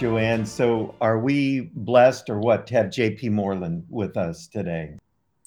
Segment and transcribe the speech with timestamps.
[0.00, 0.46] Joanne.
[0.46, 4.94] So, are we blessed or what to have JP Moreland with us today?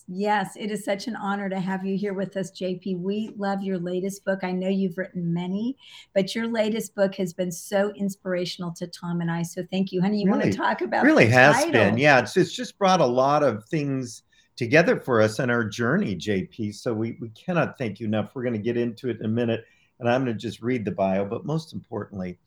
[0.07, 2.99] Yes, it is such an honor to have you here with us, JP.
[2.99, 4.43] We love your latest book.
[4.43, 5.75] I know you've written many,
[6.13, 9.41] but your latest book has been so inspirational to Tom and I.
[9.41, 10.19] So thank you, honey.
[10.19, 11.71] You really, want to talk about really has title?
[11.71, 11.97] been.
[11.97, 14.21] Yeah, it's, it's just brought a lot of things
[14.55, 16.75] together for us in our journey, JP.
[16.75, 18.35] So we, we cannot thank you enough.
[18.35, 19.65] We're going to get into it in a minute,
[19.99, 21.25] and I'm going to just read the bio.
[21.25, 22.37] But most importantly,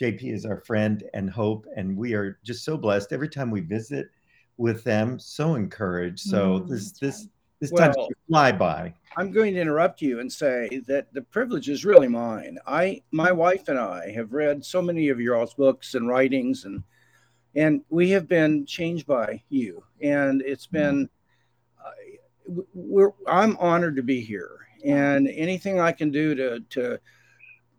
[0.00, 3.60] JP is our friend and hope, and we are just so blessed every time we
[3.60, 4.08] visit
[4.56, 5.18] with them.
[5.18, 6.20] So encouraged.
[6.20, 7.28] So mm, this this
[7.60, 8.94] this well, time fly by.
[9.16, 12.58] I'm going to interrupt you and say that the privilege is really mine.
[12.66, 16.64] I my wife and I have read so many of your all's books and writings
[16.64, 16.82] and
[17.56, 20.72] and we have been changed by you and it's mm.
[20.72, 21.08] been
[21.84, 27.00] uh, we're I'm honored to be here and anything I can do to to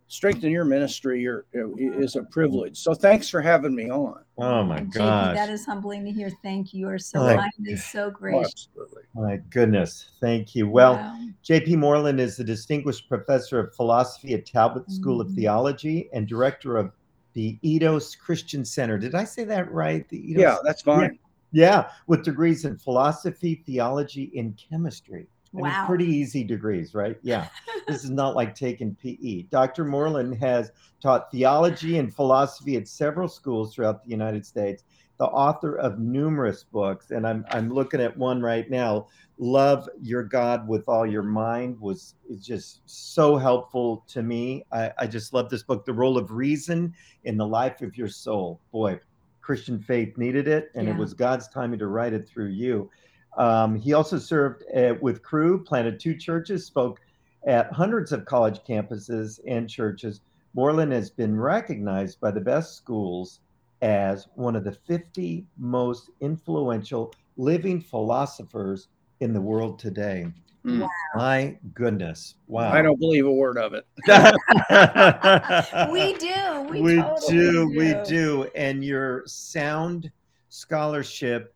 [0.08, 2.78] strengthen your ministry or, is a privilege.
[2.78, 4.22] So thanks for having me on.
[4.38, 6.30] Oh my God, that is humbling to hear.
[6.44, 6.81] Thank you.
[6.81, 8.70] You are so my, kind and so gracious.
[8.75, 9.03] absolutely.
[9.16, 10.70] My goodness, thank you.
[10.70, 11.28] Well, wow.
[11.42, 11.78] J.P.
[11.78, 15.31] Moreland is the distinguished professor of philosophy at Talbot School mm-hmm.
[15.31, 16.92] of Theology and director of
[17.34, 18.97] the Eidos Christian Center.
[18.97, 20.08] Did I say that right?
[20.09, 20.40] The Eidos?
[20.40, 21.17] Yeah, that's fine.
[21.52, 21.69] Yeah.
[21.69, 25.28] yeah, with degrees in philosophy, theology, and chemistry.
[25.61, 25.86] Wow.
[25.88, 27.17] pretty easy degrees, right?
[27.22, 27.48] Yeah.
[27.88, 29.44] this is not like taking PE.
[29.44, 29.86] Dr.
[29.86, 34.84] Moreland has taught theology and philosophy at several schools throughout the United States,
[35.17, 37.12] the author of numerous books.
[37.12, 39.08] And I'm, I'm looking at one right now.
[39.38, 44.66] Love Your God with All Your Mind was is just so helpful to me.
[44.72, 46.94] I, I just love this book, The Role of Reason
[47.25, 48.59] in the Life of Your Soul.
[48.72, 49.00] Boy,
[49.42, 50.94] Christian faith needed it, and yeah.
[50.94, 52.90] it was God's timing to write it through you.
[53.38, 57.00] Um, he also served uh, with Cru, planted two churches, spoke
[57.45, 60.22] at hundreds of college campuses and churches.
[60.53, 63.41] Moreland has been recognized by the best schools
[63.81, 68.88] as one of the 50 most influential living philosophers
[69.19, 70.28] in the world today.
[70.63, 70.79] Hmm.
[70.79, 70.90] Wow.
[71.16, 72.35] My goodness.
[72.47, 72.72] Wow.
[72.72, 73.85] I don't believe a word of it.
[75.91, 76.62] we do.
[76.72, 77.78] We, we totally do, do.
[77.78, 78.50] We do.
[78.56, 80.09] And your sound
[80.50, 81.55] scholarship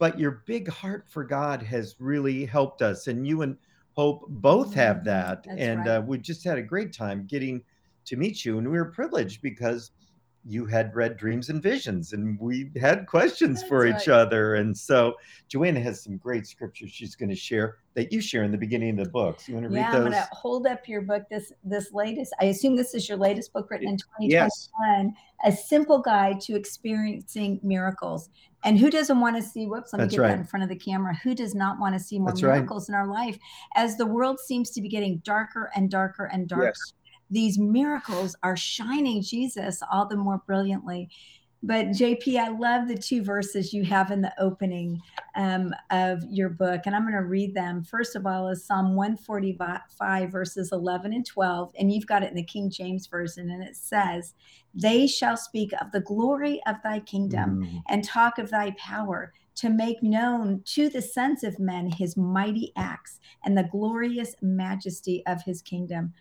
[0.00, 3.06] but your big heart for God has really helped us.
[3.06, 3.56] And you and
[3.96, 5.06] Hope both have mm-hmm.
[5.06, 5.44] that.
[5.44, 5.96] That's and right.
[5.96, 7.62] uh, we just had a great time getting
[8.06, 8.58] to meet you.
[8.58, 9.90] And we were privileged because
[10.44, 13.94] you had read dreams and visions and we had questions That's for right.
[13.94, 15.14] each other and so
[15.48, 18.98] joanna has some great scriptures she's going to share that you share in the beginning
[18.98, 20.88] of the book so you want to yeah, read those i'm going to hold up
[20.88, 24.30] your book this this latest i assume this is your latest book written in 2021
[24.30, 24.70] yes.
[25.44, 28.30] a simple guide to experiencing miracles
[28.64, 30.28] and who doesn't want to see whoops let me That's get right.
[30.28, 32.88] that in front of the camera who does not want to see more That's miracles
[32.88, 32.96] right.
[32.96, 33.38] in our life
[33.76, 36.92] as the world seems to be getting darker and darker and darker yes
[37.30, 41.08] these miracles are shining Jesus all the more brilliantly.
[41.62, 45.00] But JP, I love the two verses you have in the opening
[45.36, 47.84] um, of your book, and I'm going to read them.
[47.84, 52.36] First of all, is Psalm 145, verses 11 and 12, and you've got it in
[52.36, 54.32] the King James Version, and it says,
[54.74, 57.82] They shall speak of the glory of thy kingdom mm.
[57.90, 62.72] and talk of thy power to make known to the sons of men his mighty
[62.76, 66.14] acts and the glorious majesty of his kingdom.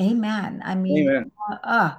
[0.00, 0.62] Amen.
[0.64, 1.32] I mean, Amen.
[1.50, 1.94] Uh, uh,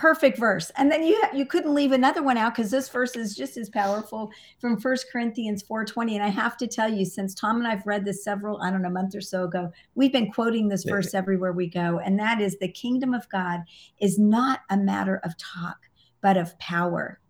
[0.00, 0.72] perfect verse.
[0.76, 3.68] And then you you couldn't leave another one out because this verse is just as
[3.68, 6.14] powerful from First Corinthians 4:20.
[6.14, 8.80] And I have to tell you, since Tom and I've read this several, I don't
[8.80, 10.92] know, a month or so ago, we've been quoting this yeah.
[10.94, 11.98] verse everywhere we go.
[11.98, 13.60] And that is the kingdom of God
[14.00, 15.90] is not a matter of talk,
[16.22, 17.20] but of power.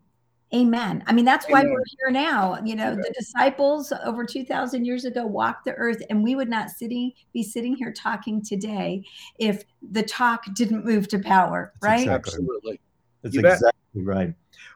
[0.53, 1.05] Amen.
[1.07, 1.73] I mean, that's why Amen.
[1.73, 2.59] we're here now.
[2.65, 6.71] You know, the disciples over 2,000 years ago walked the earth, and we would not
[6.71, 9.05] sitting be sitting here talking today
[9.39, 9.63] if
[9.93, 12.01] the talk didn't move to power, that's right?
[12.01, 12.33] Exactly.
[12.33, 12.81] Absolutely.
[13.23, 14.05] That's you exactly bet.
[14.05, 14.35] right.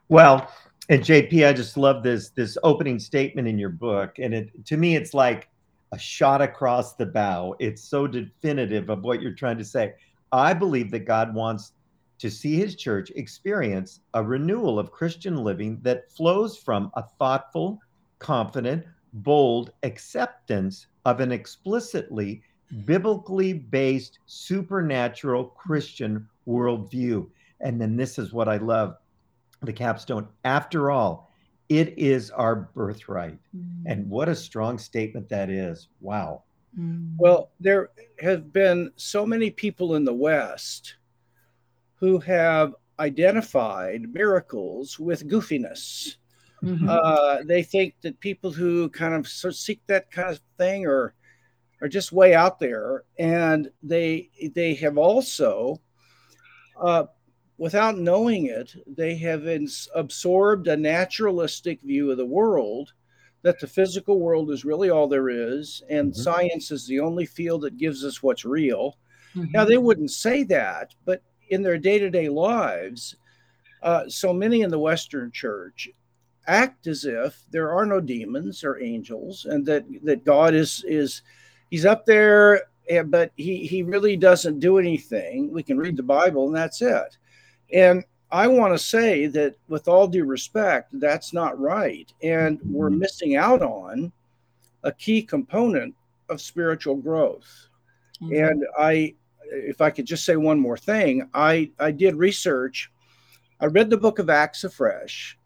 [0.09, 0.49] Well,
[0.89, 4.77] and JP, I just love this this opening statement in your book, and it to
[4.77, 5.49] me, it's like
[5.93, 7.57] a shot across the bow.
[7.59, 9.95] It's so definitive of what you're trying to say.
[10.31, 11.73] I believe that God wants
[12.19, 17.79] to see his church experience a renewal of Christian living that flows from a thoughtful,
[18.19, 22.43] confident, bold acceptance of an explicitly
[22.85, 27.29] biblically based supernatural Christian worldview.
[27.61, 28.97] And then this is what I love
[29.63, 30.29] the capstone.
[30.45, 31.31] After all,
[31.69, 33.39] it is our birthright.
[33.57, 33.83] Mm.
[33.87, 35.89] And what a strong statement that is.
[36.01, 36.43] Wow.
[36.79, 37.15] Mm.
[37.17, 37.91] Well, there
[38.21, 40.97] have been so many people in the West
[41.97, 46.17] who have identified miracles with goofiness.
[46.63, 46.89] Mm-hmm.
[46.89, 50.87] Uh, they think that people who kind of sort of seek that kind of thing
[50.87, 51.15] are
[51.83, 55.81] are just way out there, and they they have also
[56.81, 57.05] uh,
[57.59, 59.47] without knowing it, they have
[59.95, 62.93] absorbed a naturalistic view of the world
[63.43, 66.21] that the physical world is really all there is, and mm-hmm.
[66.21, 68.99] science is the only field that gives us what's real.
[69.37, 69.53] Mm-hmm.
[69.53, 73.17] Now, they wouldn't say that, but in their day to day lives,
[73.83, 75.89] uh, so many in the Western church
[76.47, 81.23] act as if there are no demons or angels and that, that God is, is
[81.71, 85.53] he's up there, eh, but he, he really doesn't do anything.
[85.53, 87.17] We can read the Bible and that's it.
[87.73, 88.05] And
[88.35, 92.13] I want to say that, with all due respect, that's not right.
[92.23, 92.99] And we're mm-hmm.
[92.99, 94.11] missing out on
[94.83, 95.95] a key component
[96.29, 97.69] of spiritual growth.
[98.21, 98.35] Mm-hmm.
[98.35, 99.15] And I,
[99.55, 102.91] if I could just say one more thing, I, I did research.
[103.61, 105.39] I read the book of Acts afresh,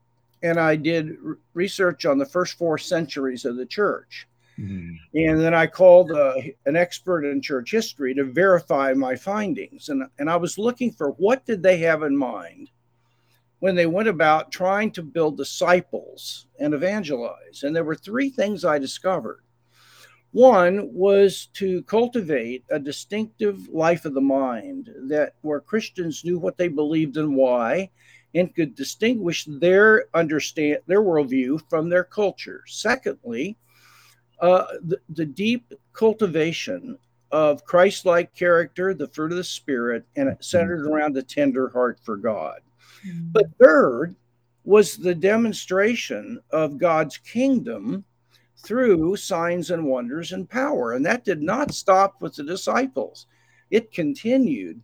[0.42, 1.16] and I did
[1.54, 4.26] research on the first four centuries of the church.
[4.58, 4.94] Mm-hmm.
[5.14, 6.34] And then I called uh,
[6.66, 9.88] an expert in church history to verify my findings.
[9.88, 12.70] And, and I was looking for what did they have in mind
[13.60, 17.62] when they went about trying to build disciples and evangelize.
[17.62, 19.42] And there were three things I discovered.
[20.32, 26.58] One was to cultivate a distinctive life of the mind that where Christians knew what
[26.58, 27.90] they believed and why
[28.34, 32.62] and could distinguish their understand their worldview from their culture.
[32.66, 33.56] Secondly,
[34.40, 36.98] uh, the, the deep cultivation
[37.32, 42.16] of Christ-like character, the fruit of the Spirit, and centered around the tender heart for
[42.16, 42.60] God.
[43.06, 43.28] Mm-hmm.
[43.32, 44.14] But third
[44.64, 48.04] was the demonstration of God's kingdom
[48.58, 50.92] through signs and wonders and power.
[50.92, 53.26] And that did not stop with the disciples,
[53.70, 54.80] it continued.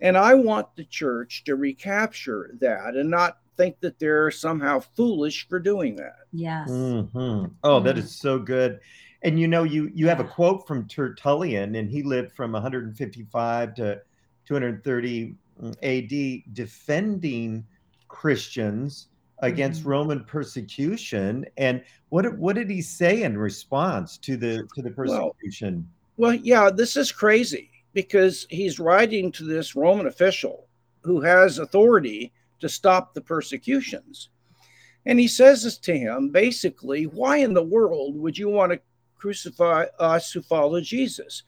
[0.00, 5.48] And I want the church to recapture that and not think that they're somehow foolish
[5.48, 6.26] for doing that.
[6.32, 6.68] Yes.
[6.70, 7.46] Mm-hmm.
[7.64, 8.80] Oh, that is so good.
[9.22, 13.74] And you know, you you have a quote from Tertullian, and he lived from 155
[13.74, 14.02] to
[14.44, 15.34] 230
[15.82, 17.66] AD, defending
[18.08, 19.08] Christians
[19.40, 19.90] against mm-hmm.
[19.90, 21.44] Roman persecution.
[21.56, 25.88] And what what did he say in response to the to the persecution?
[26.16, 30.66] Well, well, yeah, this is crazy because he's writing to this Roman official
[31.02, 34.30] who has authority to stop the persecutions.
[35.04, 38.80] And he says this to him basically, why in the world would you want to
[39.16, 41.44] crucify us who follow Jesus?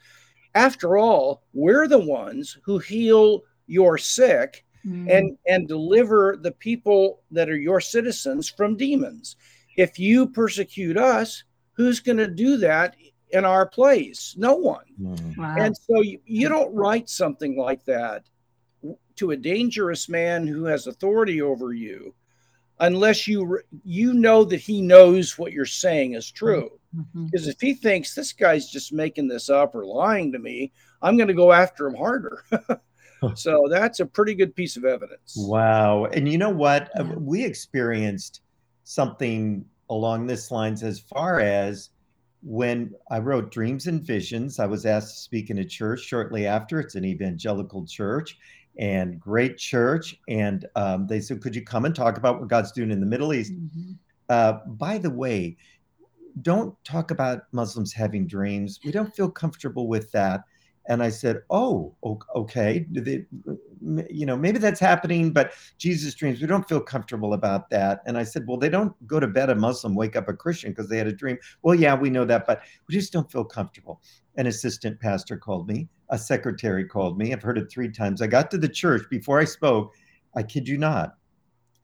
[0.54, 5.10] After all, we're the ones who heal your sick mm.
[5.10, 9.36] and and deliver the people that are your citizens from demons.
[9.76, 12.96] If you persecute us, who's going to do that
[13.30, 14.34] in our place?
[14.36, 14.84] No one.
[15.00, 15.36] Mm.
[15.36, 15.56] Wow.
[15.58, 18.24] And so you, you don't write something like that
[19.16, 22.14] to a dangerous man who has authority over you
[22.80, 27.26] unless you you know that he knows what you're saying is true mm-hmm.
[27.26, 31.16] because if he thinks this guy's just making this up or lying to me i'm
[31.16, 32.44] going to go after him harder
[33.34, 35.34] so that's a pretty good piece of evidence.
[35.36, 36.06] Wow.
[36.06, 36.90] And you know what?
[36.98, 38.42] Uh, we experienced
[38.84, 41.90] something along this lines as far as
[42.42, 46.46] when I wrote Dreams and Visions, I was asked to speak in a church shortly
[46.46, 46.78] after.
[46.78, 48.38] It's an evangelical church
[48.78, 50.16] and great church.
[50.28, 53.06] And um, they said, Could you come and talk about what God's doing in the
[53.06, 53.52] Middle East?
[53.52, 53.92] Mm-hmm.
[54.28, 55.56] Uh, by the way,
[56.42, 58.78] don't talk about Muslims having dreams.
[58.84, 60.42] We don't feel comfortable with that.
[60.88, 61.94] And I said, "Oh,
[62.34, 62.86] okay.
[62.90, 66.40] You know, maybe that's happening, but Jesus dreams.
[66.40, 69.50] We don't feel comfortable about that." And I said, "Well, they don't go to bed
[69.50, 72.24] a Muslim, wake up a Christian because they had a dream." Well, yeah, we know
[72.24, 74.00] that, but we just don't feel comfortable.
[74.36, 75.88] An assistant pastor called me.
[76.08, 77.32] A secretary called me.
[77.32, 78.22] I've heard it three times.
[78.22, 79.92] I got to the church before I spoke.
[80.34, 81.16] I kid you not,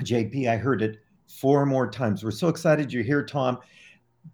[0.03, 0.49] JP.
[0.49, 2.25] I heard it four more times.
[2.25, 3.59] We're so excited you're here, Tom.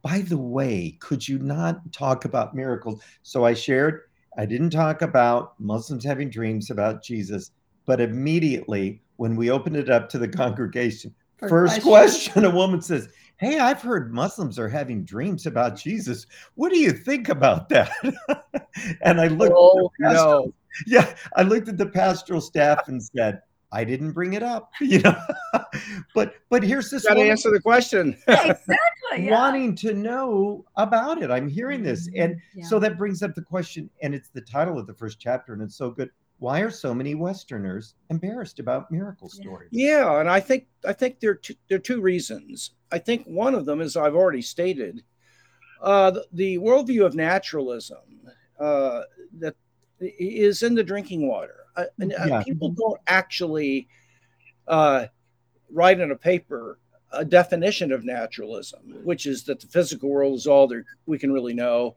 [0.02, 3.02] By the way, could you not talk about miracles?
[3.22, 4.02] So I shared
[4.40, 7.50] I didn't talk about Muslims having dreams about Jesus,
[7.84, 12.32] but immediately when we opened it up to the congregation, first, first question.
[12.32, 16.24] question a woman says, Hey, I've heard Muslims are having dreams about Jesus.
[16.54, 17.92] What do you think about that?
[19.02, 20.54] and I looked oh, no.
[20.86, 25.00] Yeah, I looked at the pastoral staff and said, I didn't bring it up, you
[25.00, 25.16] know.
[26.14, 27.06] but but here's this.
[27.06, 28.16] Got to answer the question.
[28.28, 28.76] exactly.
[29.18, 29.30] Yeah.
[29.30, 32.22] Wanting to know about it, I'm hearing this, mm-hmm.
[32.22, 32.64] and yeah.
[32.66, 35.62] so that brings up the question, and it's the title of the first chapter, and
[35.62, 36.10] it's so good.
[36.38, 39.68] Why are so many Westerners embarrassed about miracle stories?
[39.72, 42.72] Yeah, and I think I think there are two, there are two reasons.
[42.90, 45.02] I think one of them is I've already stated,
[45.82, 49.02] uh, the, the worldview of naturalism uh,
[49.38, 49.54] that
[50.00, 52.42] is in the drinking water uh, uh, yeah.
[52.42, 53.88] people don't actually
[54.68, 55.06] uh,
[55.72, 56.78] write in a paper
[57.12, 61.32] a definition of naturalism, which is that the physical world is all there we can
[61.32, 61.96] really know,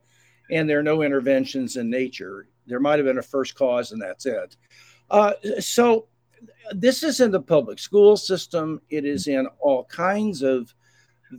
[0.49, 2.47] and there are no interventions in nature.
[2.65, 4.57] There might have been a first cause, and that's it.
[5.11, 6.07] Uh, so
[6.71, 10.73] this is in the public school system, it is in all kinds of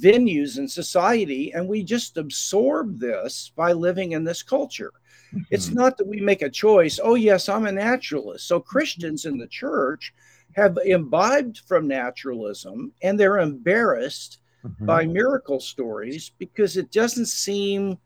[0.01, 4.93] venues in society, and we just absorb this by living in this culture.
[5.35, 5.43] Mm-hmm.
[5.51, 8.47] It's not that we make a choice, oh, yes, I'm a naturalist.
[8.47, 10.15] So Christians in the church
[10.53, 14.87] have imbibed from naturalism and they're embarrassed mm-hmm.
[14.87, 17.99] by miracle stories because it doesn't seem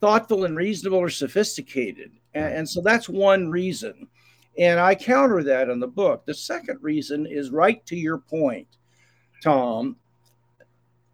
[0.00, 2.10] thoughtful and reasonable or sophisticated.
[2.34, 4.08] And, and, so that's one reason.
[4.58, 6.26] And I counter that in the book.
[6.26, 8.68] The second reason is right to your point,
[9.42, 9.96] Tom.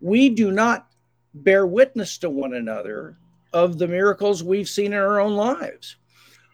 [0.01, 0.89] We do not
[1.35, 3.17] bear witness to one another
[3.53, 5.97] of the miracles we've seen in our own lives.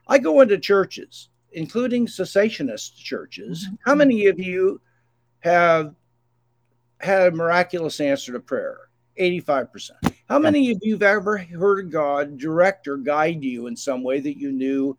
[0.07, 3.67] I go into churches, including cessationist churches.
[3.67, 3.75] Mm-hmm.
[3.85, 4.81] How many of you
[5.41, 5.95] have
[7.01, 8.89] had a miraculous answer to prayer?
[9.19, 9.91] 85%.
[10.29, 14.21] How many of you have ever heard God direct or guide you in some way
[14.21, 14.97] that you knew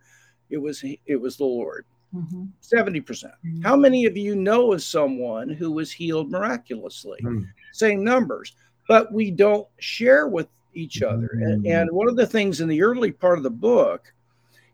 [0.50, 1.86] it was it was the Lord?
[2.14, 2.46] Mm-hmm.
[2.62, 3.06] 70%.
[3.06, 7.20] percent mm hmm How many of you know of someone who was healed miraculously?
[7.24, 7.44] Mm-hmm.
[7.72, 8.56] Same numbers,
[8.88, 11.32] but we don't share with each other.
[11.36, 11.44] Mm-hmm.
[11.44, 14.14] And, and one of the things in the early part of the book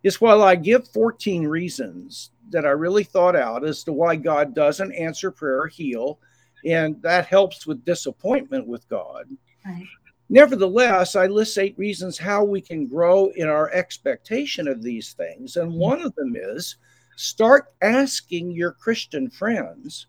[0.04, 4.54] is while I give 14 reasons that I really thought out as to why God
[4.54, 6.20] doesn't answer prayer or heal,
[6.64, 9.28] and that helps with disappointment with God.
[9.66, 9.88] Right.
[10.30, 15.56] Nevertheless, I list eight reasons how we can grow in our expectation of these things.
[15.56, 16.78] And one of them is
[17.16, 20.08] start asking your Christian friends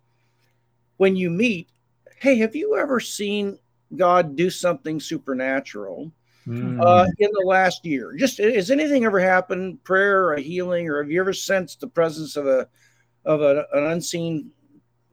[0.96, 1.68] when you meet,
[2.18, 3.58] hey, have you ever seen
[3.94, 6.10] God do something supernatural
[6.46, 6.80] mm.
[6.82, 8.14] uh, in the last year?
[8.16, 11.88] Just has anything ever happened, prayer or a healing, or have you ever sensed the
[11.88, 12.68] presence of a
[13.24, 14.50] of a, an unseen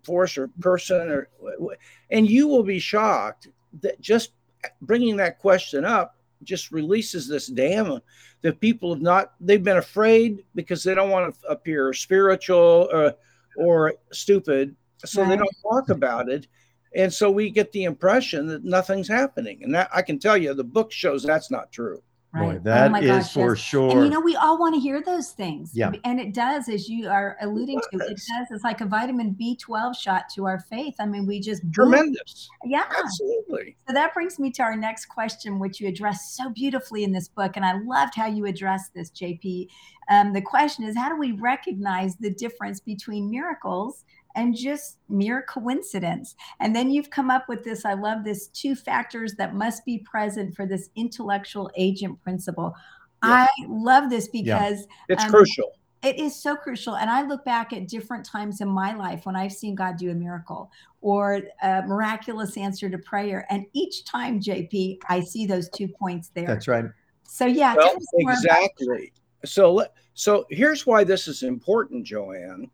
[0.03, 1.29] force or person or
[2.11, 3.47] and you will be shocked
[3.81, 4.33] that just
[4.81, 7.99] bringing that question up just releases this dam
[8.41, 13.05] that people have not they've been afraid because they don't want to appear spiritual or,
[13.05, 13.11] uh,
[13.57, 14.75] or stupid
[15.05, 15.29] so right.
[15.29, 16.47] they don't talk about it
[16.95, 20.53] and so we get the impression that nothing's happening and that i can tell you
[20.53, 22.01] the book shows that's not true
[22.33, 22.53] Right.
[22.53, 23.59] Boy, that oh is gosh, for yes.
[23.59, 23.91] sure.
[23.91, 25.69] And you know, we all want to hear those things.
[25.75, 25.91] Yeah.
[26.03, 28.47] And it does, as you are alluding to, it does.
[28.49, 30.95] It's like a vitamin B12 shot to our faith.
[30.99, 32.49] I mean, we just tremendous.
[32.63, 32.71] Boom.
[32.71, 32.85] Yeah.
[32.89, 33.77] Absolutely.
[33.87, 37.27] So that brings me to our next question, which you address so beautifully in this
[37.27, 37.51] book.
[37.55, 39.67] And I loved how you addressed this, JP.
[40.09, 45.43] Um, the question is how do we recognize the difference between miracles and just mere
[45.43, 46.35] coincidence.
[46.59, 49.99] And then you've come up with this I love this two factors that must be
[49.99, 52.75] present for this intellectual agent principle.
[53.21, 55.15] I love this because yeah.
[55.15, 55.71] it's um, crucial.
[56.03, 56.97] It is so crucial.
[56.97, 60.11] And I look back at different times in my life when I've seen God do
[60.11, 63.45] a miracle or a miraculous answer to prayer.
[63.49, 66.45] And each time, JP, I see those two points there.
[66.45, 66.83] That's right.
[67.23, 67.75] So, yeah.
[67.75, 69.13] Well, exactly.
[69.45, 72.69] So, so here's why this is important, Joanne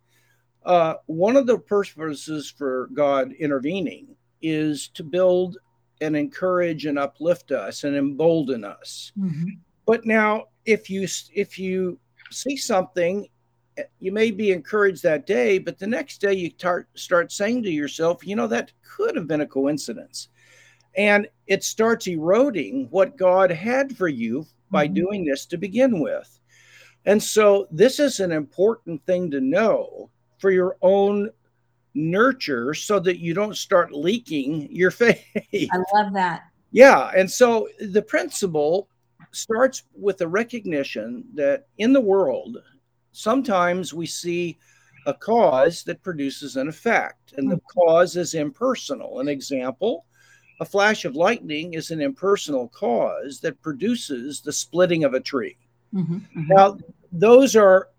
[0.69, 5.57] uh, one of the purposes for God intervening is to build
[5.99, 9.11] and encourage and uplift us and embolden us.
[9.17, 9.47] Mm-hmm.
[9.87, 11.97] But now, if you if you
[12.29, 13.27] see something,
[13.99, 17.71] you may be encouraged that day, but the next day you start start saying to
[17.71, 20.29] yourself, you know, that could have been a coincidence,
[20.95, 24.93] and it starts eroding what God had for you by mm-hmm.
[24.93, 26.39] doing this to begin with.
[27.05, 31.29] And so, this is an important thing to know for your own
[31.93, 35.23] nurture so that you don't start leaking your faith.
[35.53, 36.43] I love that.
[36.71, 37.11] Yeah.
[37.15, 38.89] And so the principle
[39.31, 42.57] starts with a recognition that in the world,
[43.11, 44.57] sometimes we see
[45.05, 47.79] a cause that produces an effect, and the mm-hmm.
[47.79, 49.19] cause is impersonal.
[49.19, 50.05] An example
[50.59, 55.57] a flash of lightning is an impersonal cause that produces the splitting of a tree.
[55.93, 56.47] Mm-hmm, mm-hmm.
[56.47, 56.77] Now,
[57.11, 57.89] those are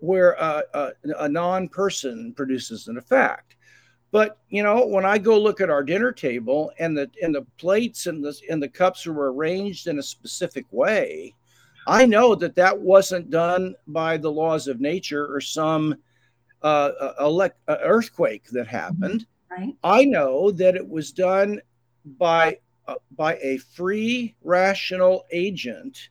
[0.00, 3.56] where a, a, a non-person produces an effect.
[4.12, 7.46] But you know, when I go look at our dinner table and the and the
[7.58, 11.34] plates and the and the cups were arranged in a specific way,
[11.86, 15.96] I know that that wasn't done by the laws of nature or some
[16.62, 19.26] uh, elect, uh, earthquake that happened.
[19.50, 19.74] Right.
[19.82, 21.60] I know that it was done
[22.04, 26.10] by uh, by a free, rational agent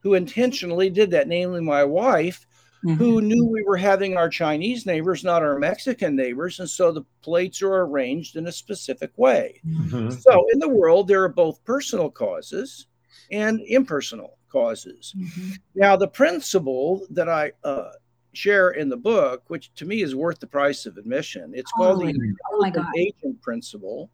[0.00, 2.46] who intentionally did that, namely my wife,
[2.84, 2.94] mm-hmm.
[2.94, 6.60] who knew we were having our Chinese neighbors, not our Mexican neighbors.
[6.60, 9.60] And so the plates are arranged in a specific way.
[9.66, 10.10] Mm-hmm.
[10.10, 12.86] So in the world, there are both personal causes
[13.30, 15.14] and impersonal causes.
[15.16, 15.50] Mm-hmm.
[15.74, 17.90] Now, the principle that I uh,
[18.32, 22.02] share in the book, which to me is worth the price of admission, it's called
[22.02, 22.34] oh, the
[22.78, 24.10] oh agent principle.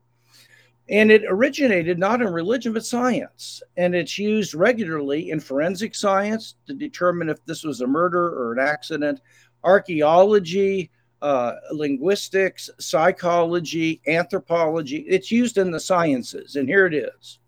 [0.89, 3.63] And it originated not in religion, but science.
[3.77, 8.53] And it's used regularly in forensic science to determine if this was a murder or
[8.53, 9.21] an accident.
[9.65, 10.91] archaeology,
[11.23, 14.99] uh, linguistics, psychology, anthropology.
[15.09, 16.55] It's used in the sciences.
[16.55, 17.41] And here it is.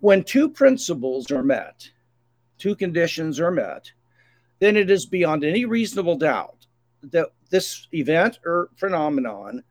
[0.00, 1.90] When two principles are met,
[2.58, 3.90] two conditions are met,
[4.60, 6.66] then it is beyond any reasonable doubt
[7.02, 9.62] that this event or phenomenon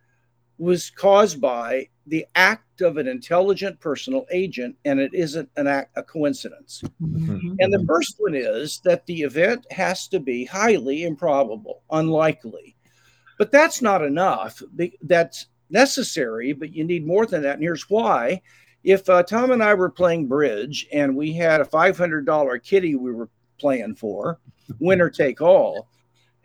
[0.58, 5.92] was caused by the act of an intelligent personal agent, and it isn't an act,
[5.98, 6.82] a coincidence.
[7.02, 7.56] Mm-hmm.
[7.60, 12.76] And the first one is that the event has to be highly improbable, unlikely.
[13.38, 14.62] But that's not enough.
[15.02, 17.56] That's necessary, but you need more than that.
[17.56, 18.42] And here's why.
[18.84, 23.12] If uh, Tom and I were playing bridge and we had a $500 kitty we
[23.12, 24.40] were playing for,
[24.80, 25.90] winner take all,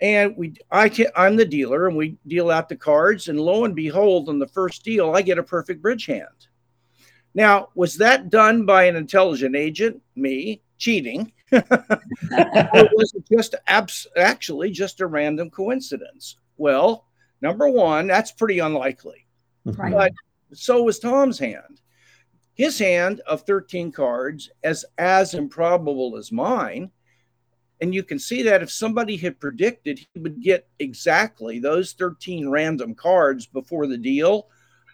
[0.02, 3.74] and we I I'm the dealer and we deal out the cards and lo and
[3.74, 6.48] behold on the first deal I get a perfect bridge hand.
[7.34, 11.32] Now, was that done by an intelligent agent, me, cheating?
[11.52, 16.36] or was it just abs- actually just a random coincidence?
[16.58, 17.06] Well,
[17.40, 19.26] number one, that's pretty unlikely.
[19.66, 19.78] Mhm.
[19.78, 19.92] Right.
[20.50, 21.80] But so was Tom's hand.
[22.54, 26.90] His hand of 13 cards, as as improbable as mine,
[27.82, 32.48] and you can see that if somebody had predicted he would get exactly those 13
[32.48, 34.46] random cards before the deal,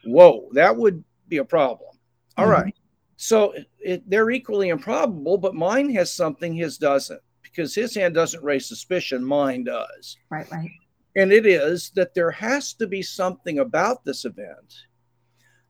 [0.07, 1.91] whoa, that would be a problem.
[2.39, 2.63] All mm-hmm.
[2.63, 2.75] right.
[3.17, 8.43] So it, they're equally improbable, but mine has something his doesn't because his hand doesn't
[8.43, 10.17] raise suspicion, mine does.
[10.31, 10.71] Right, right.
[11.15, 14.87] And it is that there has to be something about this event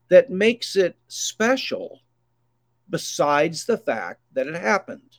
[0.09, 1.99] that makes it special
[2.89, 5.18] besides the fact that it happened.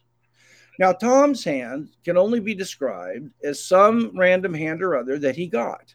[0.79, 5.45] Now, Tom's hand can only be described as some random hand or other that he
[5.45, 5.93] got.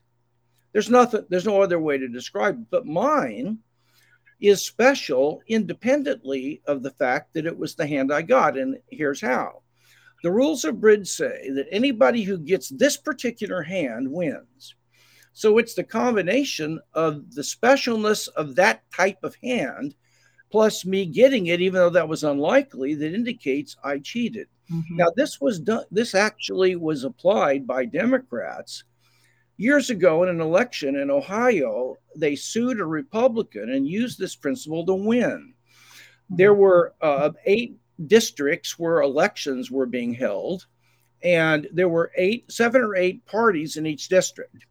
[0.72, 2.66] There's nothing, there's no other way to describe it.
[2.70, 3.60] But mine
[4.42, 8.58] is special independently of the fact that it was the hand I got.
[8.58, 9.62] And here's how.
[10.22, 14.74] The rules of bridge say that anybody who gets this particular hand wins.
[15.32, 19.94] So it's the combination of the specialness of that type of hand
[20.52, 24.46] plus me getting it, even though that was unlikely, that indicates I cheated.
[24.70, 24.96] Mm-hmm.
[24.96, 28.84] Now, this was done, this actually was applied by Democrats
[29.56, 31.96] years ago in an election in Ohio.
[32.16, 35.54] They sued a Republican and used this principle to win.
[36.30, 36.60] There mm-hmm.
[36.60, 40.66] were uh, eight districts where elections were being held,
[41.22, 44.66] and there were eight, seven or eight parties in each district.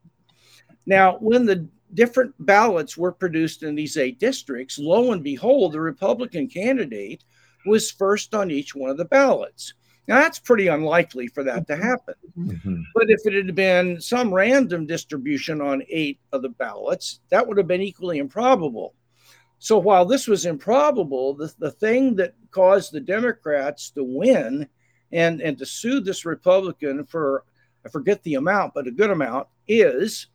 [0.86, 5.80] Now, when the different ballots were produced in these eight districts, lo and behold, the
[5.80, 7.24] Republican candidate
[7.66, 9.74] was first on each one of the ballots.
[10.08, 12.16] Now, that's pretty unlikely for that to happen.
[12.38, 12.82] Mm-hmm.
[12.94, 17.58] But if it had been some random distribution on eight of the ballots, that would
[17.58, 18.94] have been equally improbable.
[19.60, 24.68] So while this was improbable, the, the thing that caused the Democrats to win
[25.14, 27.46] and, and to sue this Republican for,
[27.86, 30.28] I forget the amount, but a good amount, is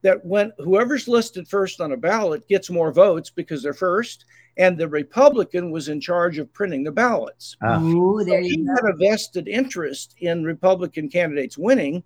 [0.00, 4.24] that when whoever's listed first on a ballot gets more votes because they're first,
[4.56, 7.56] and the Republican was in charge of printing the ballots.
[7.62, 7.82] Ah.
[7.82, 12.02] Ooh, there so he had a vested interest in Republican candidates winning,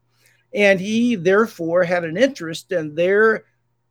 [0.54, 3.44] and he therefore had an interest in their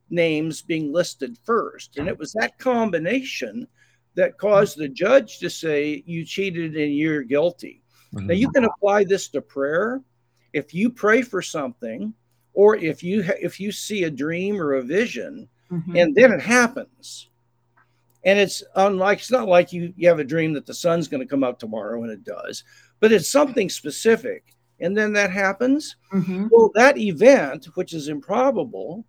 [0.08, 1.96] names being listed first.
[1.98, 3.66] And it was that combination
[4.14, 7.82] that caused the judge to say, You cheated and you're guilty.
[8.14, 8.28] Mm-hmm.
[8.28, 10.00] Now, you can apply this to prayer.
[10.52, 12.14] If you pray for something,
[12.54, 15.96] or if you ha- if you see a dream or a vision, mm-hmm.
[15.96, 17.28] and then it happens,
[18.26, 21.22] and it's unlike it's not like you you have a dream that the sun's going
[21.22, 22.64] to come up tomorrow and it does
[23.00, 26.48] but it's something specific and then that happens mm-hmm.
[26.50, 29.06] well that event which is improbable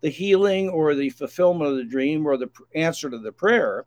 [0.00, 3.84] the healing or the fulfillment of the dream or the answer to the prayer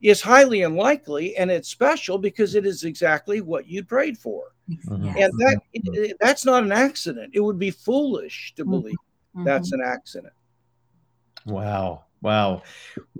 [0.00, 5.08] is highly unlikely and it's special because it is exactly what you prayed for mm-hmm.
[5.16, 8.72] and that it, that's not an accident it would be foolish to mm-hmm.
[8.72, 8.96] believe
[9.34, 9.44] mm-hmm.
[9.44, 10.34] that's an accident
[11.46, 12.62] wow Wow.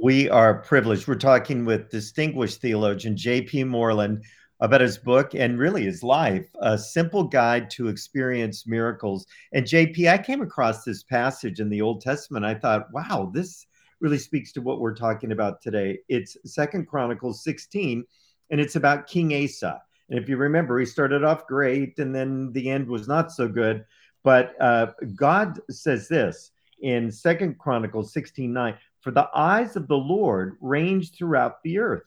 [0.01, 1.09] We are privileged.
[1.09, 3.65] We're talking with distinguished theologian J.P.
[3.65, 4.23] Moreland
[4.61, 9.27] about his book and really his life, A Simple Guide to Experience Miracles.
[9.53, 12.45] And JP, I came across this passage in the Old Testament.
[12.45, 13.67] I thought, wow, this
[13.99, 15.99] really speaks to what we're talking about today.
[16.09, 18.05] It's Second Chronicles 16,
[18.51, 19.83] and it's about King Asa.
[20.11, 23.49] And if you remember, he started off great, and then the end was not so
[23.49, 23.85] good.
[24.23, 29.97] But uh, God says this in Second Chronicles 16 9 for the eyes of the
[29.97, 32.05] Lord range throughout the earth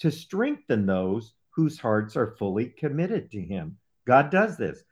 [0.00, 3.76] to strengthen those whose hearts are fully committed to him.
[4.06, 4.82] God does this.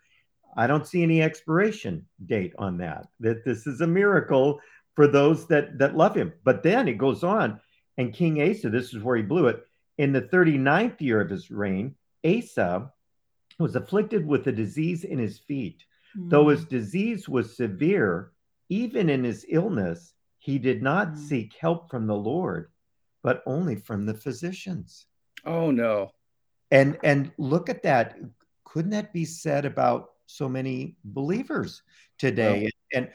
[0.56, 3.06] I don't see any expiration date on that.
[3.20, 4.60] That this is a miracle
[4.94, 6.32] for those that that love him.
[6.44, 7.60] But then it goes on,
[7.98, 9.66] and King Asa, this is where he blew it.
[9.98, 12.90] In the 39th year of his reign, Asa
[13.58, 15.84] was afflicted with a disease in his feet,
[16.16, 16.30] Mm.
[16.30, 18.32] Though his disease was severe,
[18.68, 20.13] even in his illness,
[20.44, 21.18] he did not mm.
[21.18, 22.70] seek help from the Lord,
[23.22, 25.06] but only from the physicians.
[25.46, 26.10] Oh no.
[26.70, 28.18] And and look at that.
[28.64, 31.82] Couldn't that be said about so many believers
[32.18, 32.70] today?
[32.92, 32.98] No.
[32.98, 33.10] And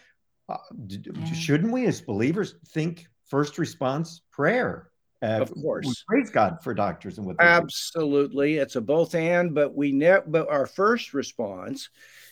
[0.50, 1.32] uh, yeah.
[1.34, 4.90] shouldn't we as believers think first response prayer?
[5.22, 7.36] Uh, of course, praise God for doctors and what.
[7.38, 9.54] Absolutely, it's a both and.
[9.54, 11.90] But we ne- but our first response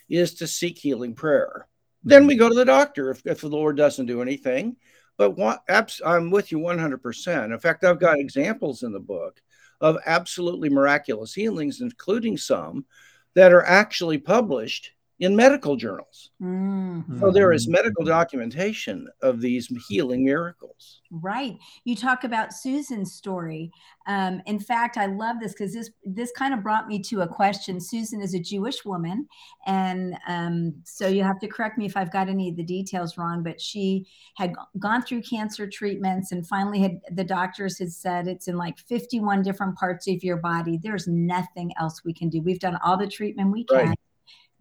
[0.10, 1.68] is to seek healing prayer.
[2.08, 4.78] Then we go to the doctor if, if the Lord doesn't do anything.
[5.18, 5.62] But what,
[6.06, 7.46] I'm with you 100%.
[7.46, 9.42] In fact, I've got examples in the book
[9.82, 12.86] of absolutely miraculous healings, including some
[13.34, 16.30] that are actually published in medical journals.
[16.42, 17.20] Mm-hmm.
[17.20, 21.02] So there is medical documentation of these healing miracles.
[21.10, 21.58] Right.
[21.86, 23.72] You talk about Susan's story.
[24.06, 27.28] Um, in fact, I love this because this this kind of brought me to a
[27.28, 27.80] question.
[27.80, 29.28] Susan is a Jewish woman,
[29.66, 33.18] and um, so you have to correct me if I've got any of the details
[33.18, 33.42] wrong.
[33.42, 38.48] But she had gone through cancer treatments, and finally had the doctors had said it's
[38.48, 40.78] in like 51 different parts of your body.
[40.82, 42.42] There's nothing else we can do.
[42.42, 43.88] We've done all the treatment we can.
[43.88, 44.00] Right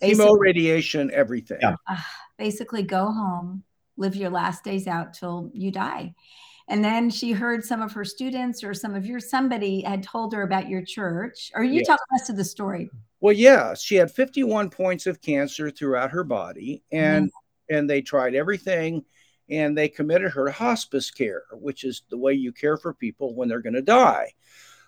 [0.03, 1.59] chemo, radiation, everything.
[1.61, 1.77] Yeah.
[1.87, 1.97] Uh,
[2.39, 3.63] basically, go home,
[3.97, 6.15] live your last days out till you die.
[6.69, 10.35] And then she heard some of her students or some of your somebody had told
[10.35, 11.53] her about your church.
[11.55, 11.87] Or you yes.
[11.87, 12.91] tell the rest of the story.
[13.21, 17.77] Well, yeah, she had 51 points of cancer throughout her body, and mm-hmm.
[17.77, 19.05] and they tried everything,
[19.49, 23.35] and they committed her to hospice care, which is the way you care for people
[23.35, 24.33] when they're going to die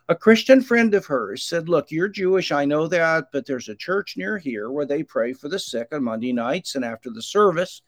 [0.09, 3.77] a Christian friend of hers said, Look, you're Jewish, I know that, but there's a
[3.77, 7.23] church near here where they pray for the sick on Monday nights and after the
[7.23, 7.83] service.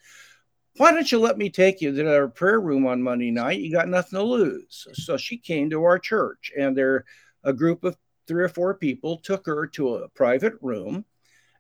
[0.77, 3.61] Why don't you let me take you to their prayer room on Monday night?
[3.61, 4.87] You got nothing to lose.
[4.93, 7.05] So she came to our church, and there
[7.43, 7.97] a group of
[8.29, 11.07] three or four people took her to a private room,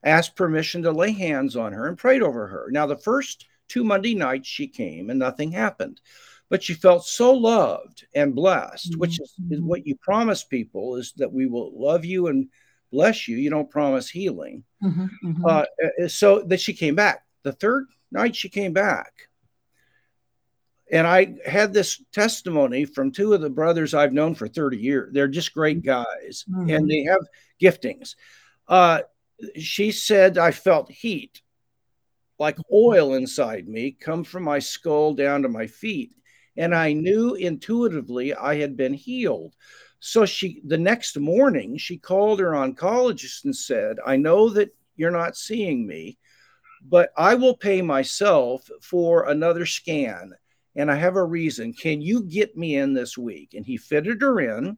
[0.04, 2.68] asked permission to lay hands on her, and prayed over her.
[2.70, 6.00] Now, the first two Monday nights she came, and nothing happened
[6.50, 9.00] but she felt so loved and blessed, mm-hmm.
[9.00, 12.48] which is, is, what you promise people is that we will love you and
[12.92, 13.36] bless you.
[13.36, 14.64] You don't promise healing.
[14.82, 15.46] Mm-hmm, mm-hmm.
[15.46, 15.64] Uh,
[16.04, 17.24] uh so that she came back.
[17.44, 19.12] The third night she came back.
[20.92, 25.14] And I had this testimony from two of the brothers I've known for 30 years.
[25.14, 25.86] They're just great mm-hmm.
[25.86, 26.86] guys and mm-hmm.
[26.88, 27.20] they have
[27.62, 28.16] giftings.
[28.66, 29.02] Uh,
[29.56, 31.42] she said, I felt heat
[32.40, 36.14] like oil inside me come from my skull down to my feet
[36.60, 39.56] and I knew intuitively I had been healed.
[39.98, 45.10] So she the next morning she called her oncologist and said, "I know that you're
[45.10, 46.18] not seeing me,
[46.82, 50.34] but I will pay myself for another scan
[50.76, 51.72] and I have a reason.
[51.72, 54.76] Can you get me in this week?" And he fitted her in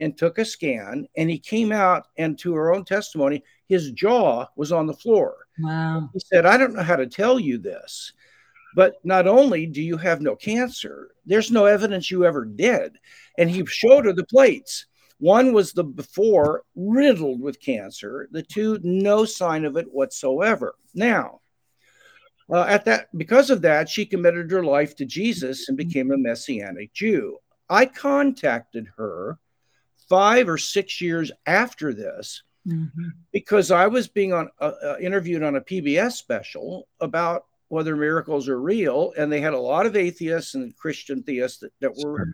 [0.00, 4.46] and took a scan and he came out and to her own testimony his jaw
[4.54, 5.48] was on the floor.
[5.58, 6.10] Wow.
[6.12, 8.12] He said, "I don't know how to tell you this."
[8.76, 12.98] But not only do you have no cancer, there's no evidence you ever did.
[13.38, 14.84] And he showed her the plates.
[15.18, 20.74] One was the before riddled with cancer, the two, no sign of it whatsoever.
[20.94, 21.40] Now,
[22.52, 26.18] uh, at that, because of that, she committed her life to Jesus and became a
[26.18, 27.38] Messianic Jew.
[27.70, 29.38] I contacted her
[30.06, 33.08] five or six years after this mm-hmm.
[33.32, 38.48] because I was being on uh, uh, interviewed on a PBS special about whether miracles
[38.48, 39.12] are real.
[39.16, 42.32] And they had a lot of atheists and Christian theists that, that were,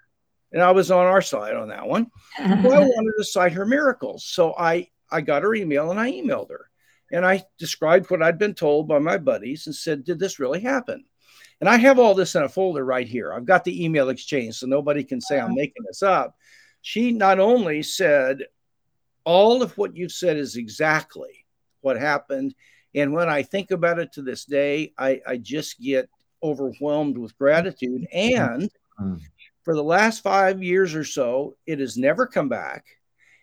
[0.52, 2.08] and I was on our side on that one.
[2.38, 4.24] I wanted to cite her miracles.
[4.26, 6.68] So I, I got her email and I emailed her.
[7.10, 10.60] And I described what I'd been told by my buddies and said, Did this really
[10.60, 11.04] happen?
[11.60, 13.32] And I have all this in a folder right here.
[13.32, 15.54] I've got the email exchange so nobody can say I'm uh-huh.
[15.54, 16.34] making this up.
[16.80, 18.46] She not only said,
[19.24, 21.44] All of what you've said is exactly
[21.82, 22.54] what happened.
[22.94, 26.08] And when I think about it to this day, I, I just get
[26.42, 28.06] overwhelmed with gratitude.
[28.12, 29.14] And mm-hmm.
[29.62, 32.84] for the last five years or so, it has never come back.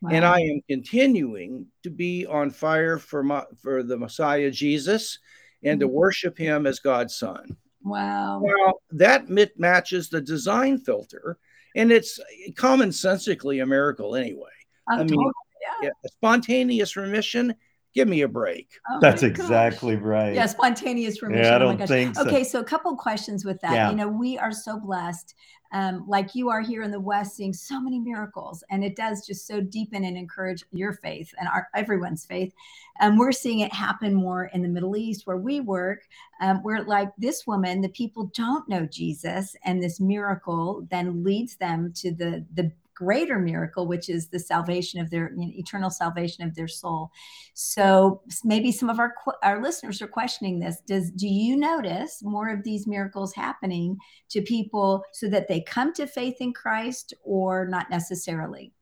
[0.01, 0.11] Wow.
[0.11, 5.19] And I am continuing to be on fire for my, for the Messiah Jesus
[5.63, 5.95] and to mm-hmm.
[5.95, 7.57] worship him as God's son.
[7.83, 8.41] Wow.
[8.43, 11.37] Well, that matches the design filter,
[11.75, 12.19] and it's
[12.53, 14.49] commonsensically a miracle anyway.
[14.87, 15.31] I mean.
[15.81, 17.53] Yeah, spontaneous remission
[17.93, 18.69] give me a break.
[18.89, 20.33] Oh That's exactly right.
[20.33, 21.45] Yeah, spontaneous remission.
[21.45, 22.25] Yeah, I oh don't oh think so.
[22.25, 23.73] Okay, so a couple questions with that.
[23.73, 23.89] Yeah.
[23.89, 25.35] You know, we are so blessed,
[25.71, 29.25] um, like you are here in the West, seeing so many miracles, and it does
[29.25, 32.53] just so deepen and encourage your faith and our everyone's faith.
[32.99, 36.01] And um, we're seeing it happen more in the Middle East, where we work.
[36.41, 41.55] Um, where like this woman, the people don't know Jesus, and this miracle then leads
[41.57, 45.89] them to the the greater miracle, which is the salvation of their you know, eternal
[45.89, 47.09] salvation of their soul.
[47.53, 50.81] So maybe some of our our listeners are questioning this.
[50.85, 53.97] Does do you notice more of these miracles happening
[54.31, 58.73] to people so that they come to faith in Christ, or not necessarily?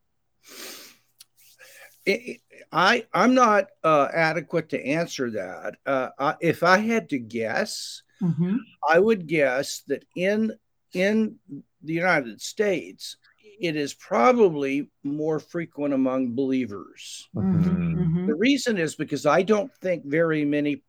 [2.72, 5.76] I I'm not uh, adequate to answer that.
[5.86, 8.56] Uh, I, if I had to guess, mm-hmm.
[8.90, 10.54] I would guess that in
[10.94, 11.36] in
[11.84, 13.18] the United States,
[13.60, 17.28] it is probably more frequent among believers.
[17.36, 17.98] Mm-hmm.
[17.98, 18.28] Mm-hmm.
[18.28, 20.84] The reason is because I don't think very many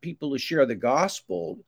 [0.00, 1.58] people who share the gospel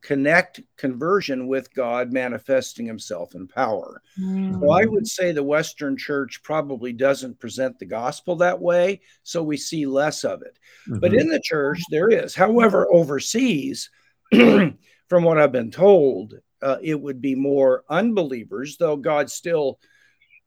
[0.00, 4.00] connect conversion with God manifesting himself in power.
[4.18, 4.60] Mm.
[4.60, 9.42] So I would say the Western church probably doesn't present the gospel that way, so
[9.42, 10.58] we see less of it.
[10.88, 11.00] Mm-hmm.
[11.00, 12.34] But in the church, there is.
[12.34, 13.90] However, overseas,
[14.32, 14.76] from
[15.10, 19.78] what I've been told, uh, it would be more unbelievers, though God still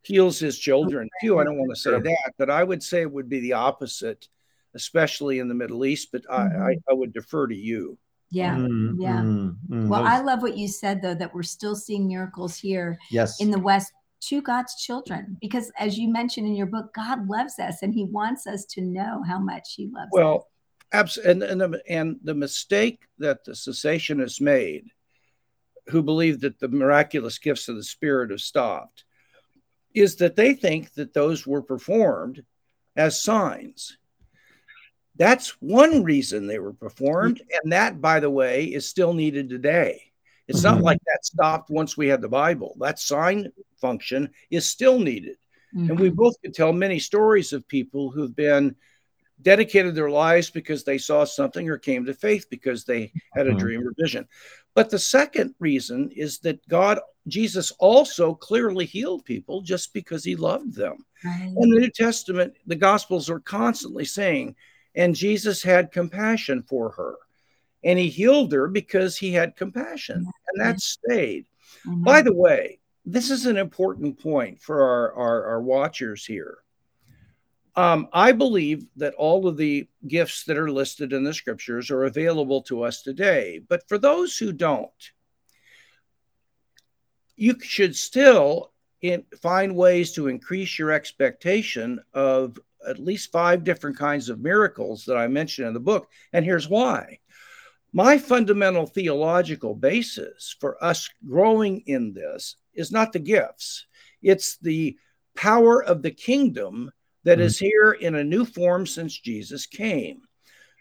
[0.04, 1.40] heals his children too.
[1.40, 4.28] I don't want to say that, but I would say it would be the opposite,
[4.74, 6.10] especially in the Middle East.
[6.12, 6.62] But mm-hmm.
[6.62, 7.98] I, I, would defer to you.
[8.32, 8.56] Yeah.
[8.56, 9.18] Mm, yeah.
[9.18, 12.98] Mm, mm, well, I love what you said though, that we're still seeing miracles here
[13.12, 13.42] yes.
[13.42, 15.38] in the West to God's children.
[15.42, 18.82] Because as you mentioned in your book, God loves us and he wants us to
[18.82, 20.44] know how much he loves well, us.
[20.94, 21.32] Absolutely.
[21.32, 24.92] And, and, the, and the mistake that the cessationists made,
[25.88, 29.04] who believe that the miraculous gifts of the Spirit have stopped,
[29.94, 32.44] is that they think that those were performed
[32.96, 33.98] as signs.
[35.16, 37.42] That's one reason they were performed.
[37.64, 40.12] And that, by the way, is still needed today.
[40.48, 40.76] It's mm-hmm.
[40.76, 42.76] not like that stopped once we had the Bible.
[42.80, 45.38] That sign function is still needed.
[45.76, 45.90] Mm-hmm.
[45.90, 46.16] And we mm-hmm.
[46.16, 48.76] both could tell many stories of people who've been
[49.42, 53.52] dedicated their lives because they saw something or came to faith because they had a
[53.52, 53.60] mm-hmm.
[53.60, 54.28] dream or vision.
[54.74, 60.36] But the second reason is that God, Jesus also clearly healed people just because he
[60.36, 60.98] loved them.
[61.24, 61.54] Right.
[61.56, 64.56] In the New Testament, the Gospels are constantly saying,
[64.96, 67.16] and Jesus had compassion for her.
[67.84, 71.46] And he healed her because he had compassion, and that stayed.
[71.88, 72.04] Mm-hmm.
[72.04, 76.60] By the way, this is an important point for our, our, our watchers here.
[77.76, 82.04] Um, I believe that all of the gifts that are listed in the scriptures are
[82.04, 83.62] available to us today.
[83.68, 84.92] But for those who don't,
[87.42, 93.98] you should still in, find ways to increase your expectation of at least five different
[93.98, 96.08] kinds of miracles that I mentioned in the book.
[96.34, 97.18] And here's why.
[97.94, 103.88] My fundamental theological basis for us growing in this is not the gifts,
[104.22, 104.96] it's the
[105.36, 106.92] power of the kingdom
[107.24, 107.48] that mm-hmm.
[107.48, 110.22] is here in a new form since Jesus came.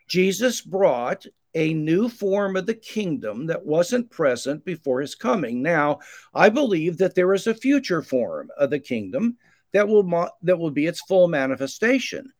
[0.09, 5.63] Jesus brought a new form of the kingdom that wasn't present before his coming.
[5.63, 5.99] Now,
[6.35, 9.37] I believe that there is a future form of the kingdom
[9.73, 12.33] that will mo- that will be its full manifestation.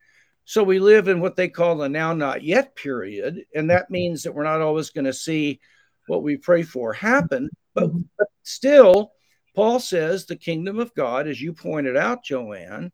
[0.45, 4.23] So we live in what they call the now not yet period, and that means
[4.23, 5.61] that we're not always going to see
[6.07, 8.01] what we pray for happen, but, mm-hmm.
[8.19, 9.13] but still
[9.55, 12.93] Paul says the kingdom of God, as you pointed out, Joanne,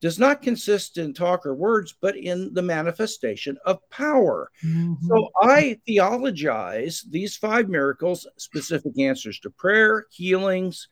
[0.00, 4.50] does not consist in talk or words, but in the manifestation of power.
[4.64, 5.06] Mm-hmm.
[5.06, 10.88] So I theologize these five miracles, specific answers to prayer, healings,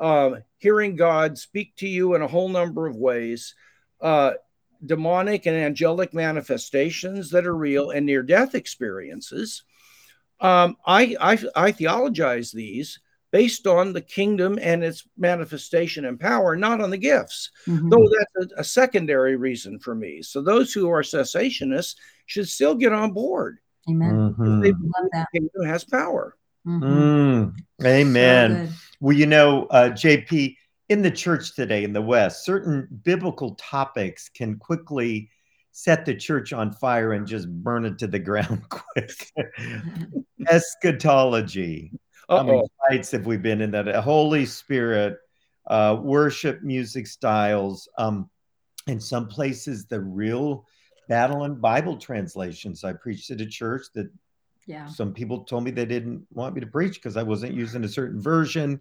[0.00, 3.54] uh, hearing God speak to you in a whole number of ways,
[4.00, 4.32] uh,
[4.84, 9.64] demonic and angelic manifestations that are real, and near death experiences.
[10.40, 13.00] Um, I, I, I theologize these
[13.34, 17.50] based on the kingdom and its manifestation and power, not on the gifts.
[17.66, 17.88] Mm-hmm.
[17.88, 20.22] Though that's a, a, secondary reason for me.
[20.22, 23.58] So those who are cessationists should still get on board.
[23.90, 24.12] Amen.
[24.14, 24.60] Mm-hmm.
[24.60, 26.36] They believe the kingdom has power.
[26.64, 26.84] Mm-hmm.
[26.84, 27.54] Mm.
[27.84, 28.68] Amen.
[28.68, 30.54] So well, you know, uh, JP,
[30.88, 35.28] in the church today in the West, certain biblical topics can quickly
[35.72, 39.32] set the church on fire and just burn it to the ground quick.
[40.48, 41.90] Eschatology,
[42.28, 42.36] uh-oh.
[42.38, 43.94] How many fights have we been in that?
[43.96, 45.18] Holy Spirit,
[45.66, 47.88] uh, worship music styles.
[47.98, 48.30] Um,
[48.86, 50.66] in some places, the real
[51.08, 52.84] battle in Bible translations.
[52.84, 54.10] I preached at a church that
[54.66, 54.86] yeah.
[54.86, 57.88] some people told me they didn't want me to preach because I wasn't using a
[57.88, 58.80] certain version,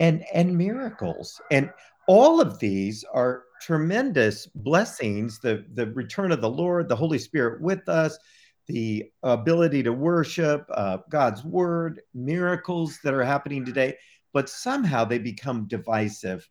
[0.00, 1.40] and and miracles.
[1.50, 1.70] And
[2.08, 5.38] all of these are tremendous blessings.
[5.38, 8.18] The the return of the Lord, the Holy Spirit with us
[8.66, 13.96] the ability to worship uh, God's word, miracles that are happening today,
[14.32, 16.48] but somehow they become divisive.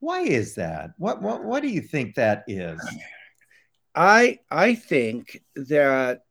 [0.00, 0.90] Why is that?
[0.98, 2.80] What what what do you think that is?
[3.94, 6.22] I I think that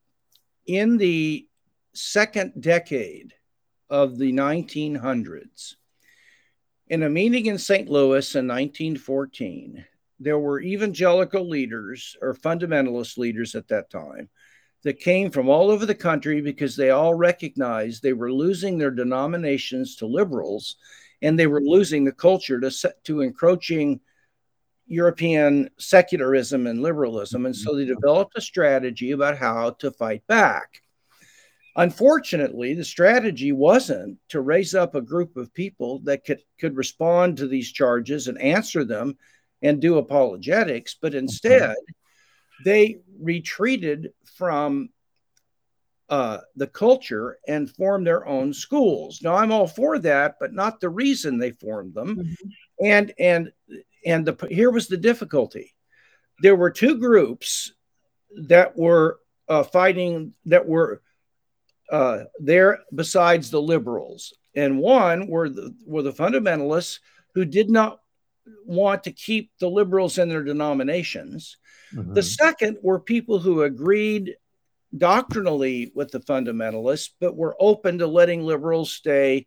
[0.68, 1.48] in the
[1.94, 3.34] second decade
[3.90, 5.76] of the 1900s,
[6.88, 7.90] In a meeting in St.
[7.90, 9.86] Louis in 1914,
[10.20, 14.30] there were evangelical leaders or fundamentalist leaders at that time
[14.84, 18.92] that came from all over the country because they all recognized they were losing their
[18.92, 20.76] denominations to liberals
[21.22, 24.02] and they were losing the culture to, to encroaching
[24.86, 27.46] European secularism and liberalism.
[27.46, 27.94] And so they mm-hmm.
[27.94, 30.82] developed a strategy about how to fight back.
[31.76, 37.38] Unfortunately, the strategy wasn't to raise up a group of people that could, could respond
[37.38, 39.18] to these charges and answer them
[39.62, 41.76] and do apologetics, but instead
[42.64, 44.90] they retreated from
[46.10, 49.22] uh, the culture and formed their own schools.
[49.22, 52.18] Now I'm all for that, but not the reason they formed them.
[52.18, 52.86] Mm-hmm.
[52.86, 53.52] And and
[54.06, 55.74] and the here was the difficulty.
[56.42, 57.72] There were two groups
[58.48, 61.02] that were uh, fighting that were
[61.90, 67.00] uh, there besides the liberals, and one were the were the fundamentalists
[67.34, 68.00] who did not
[68.66, 71.58] want to keep the liberals in their denominations.
[71.94, 72.14] Mm-hmm.
[72.14, 74.36] The second were people who agreed
[74.96, 79.46] doctrinally with the fundamentalists, but were open to letting liberals stay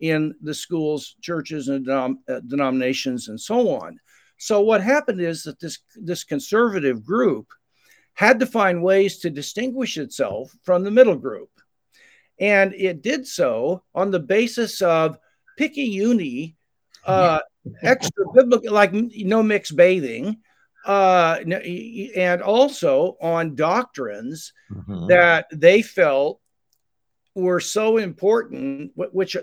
[0.00, 3.98] in the schools, churches, and denom- uh, denominations, and so on.
[4.36, 7.46] So what happened is that this this conservative group
[8.14, 11.50] had to find ways to distinguish itself from the middle group,
[12.38, 15.16] and it did so on the basis of
[15.56, 16.56] picayune,
[17.04, 17.40] uh,
[17.82, 20.38] extra biblical, like no mixed bathing,
[20.84, 21.38] uh,
[22.16, 25.06] and also on doctrines mm-hmm.
[25.06, 26.40] that they felt
[27.34, 29.36] were so important, which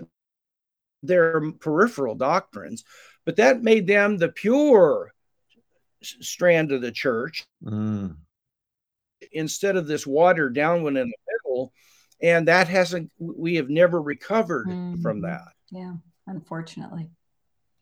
[1.02, 2.84] their peripheral doctrines,
[3.24, 5.12] but that made them the pure
[6.02, 8.14] strand of the church mm.
[9.32, 11.72] instead of this watered down one in the middle.
[12.22, 15.00] And that hasn't, we have never recovered mm.
[15.02, 15.48] from that.
[15.70, 15.94] Yeah,
[16.26, 17.10] unfortunately.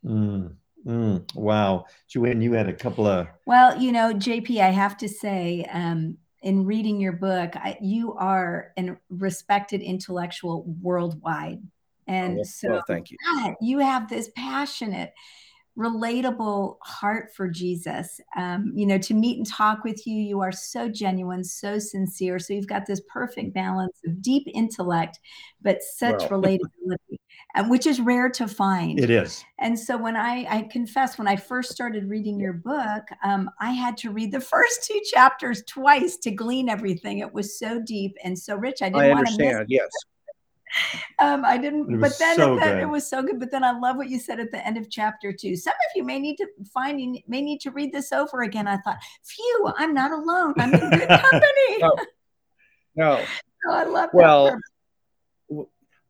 [0.05, 0.55] Mm.
[0.87, 1.85] Mm, wow.
[2.09, 3.27] Joanne, you had a couple of.
[3.47, 8.15] Well, you know, JP, I have to say, um, in reading your book, I, you
[8.15, 11.61] are a respected intellectual worldwide.
[12.07, 13.19] And oh, so, well, thank you.
[13.25, 15.13] God, you have this passionate,
[15.79, 18.21] relatable heart for Jesus.
[18.37, 22.39] Um, you know, to meet and talk with you, you are so genuine, so sincere.
[22.41, 25.21] So you've got this perfect balance of deep intellect,
[25.63, 26.43] but such well.
[26.43, 28.99] relatability, which is rare to find.
[28.99, 29.45] It is.
[29.61, 33.71] And so when I, I confess, when I first started reading your book, um, I
[33.71, 37.19] had to read the first two chapters twice to glean everything.
[37.21, 38.83] It was so deep and so rich.
[38.83, 39.65] I didn't I want to miss.
[39.69, 39.89] Yes
[41.19, 43.41] um, I didn't, but then, so then it was so good.
[43.41, 45.57] But then I love what you said at the end of chapter two.
[45.57, 48.67] Some of you may need to find, you may need to read this over again.
[48.67, 50.55] I thought, phew, I'm not alone.
[50.59, 51.79] I'm in good company.
[51.81, 51.97] no,
[52.97, 53.25] no.
[53.65, 54.57] So I love well,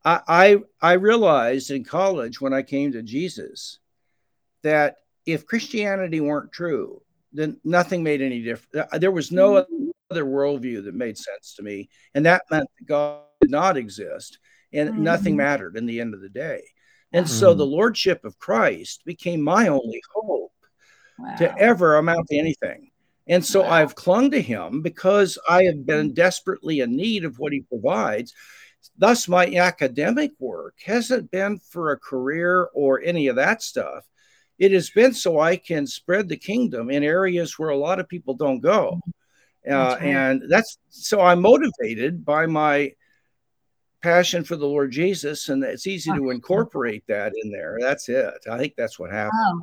[0.04, 3.78] I, I I realized in college when I came to Jesus
[4.62, 8.88] that if Christianity weren't true, then nothing made any difference.
[8.98, 9.90] There was no mm-hmm.
[10.10, 14.38] other worldview that made sense to me, and that meant that God did not exist
[14.72, 15.02] and mm-hmm.
[15.02, 16.62] nothing mattered in the end of the day.
[17.12, 17.34] And mm-hmm.
[17.34, 20.52] so the lordship of Christ became my only hope
[21.18, 21.36] wow.
[21.36, 22.90] to ever amount to anything.
[23.26, 23.70] And so wow.
[23.70, 28.32] I've clung to him because I have been desperately in need of what he provides.
[28.96, 34.06] Thus, my academic work hasn't been for a career or any of that stuff.
[34.58, 38.08] It has been so I can spread the kingdom in areas where a lot of
[38.08, 39.00] people don't go.
[39.66, 39.72] Mm-hmm.
[39.72, 40.02] Uh, right.
[40.02, 42.92] And that's so I'm motivated by my
[44.02, 47.76] passion for the Lord Jesus, and it's easy to incorporate that in there.
[47.80, 48.34] That's it.
[48.50, 49.40] I think that's what happened.
[49.46, 49.62] Oh,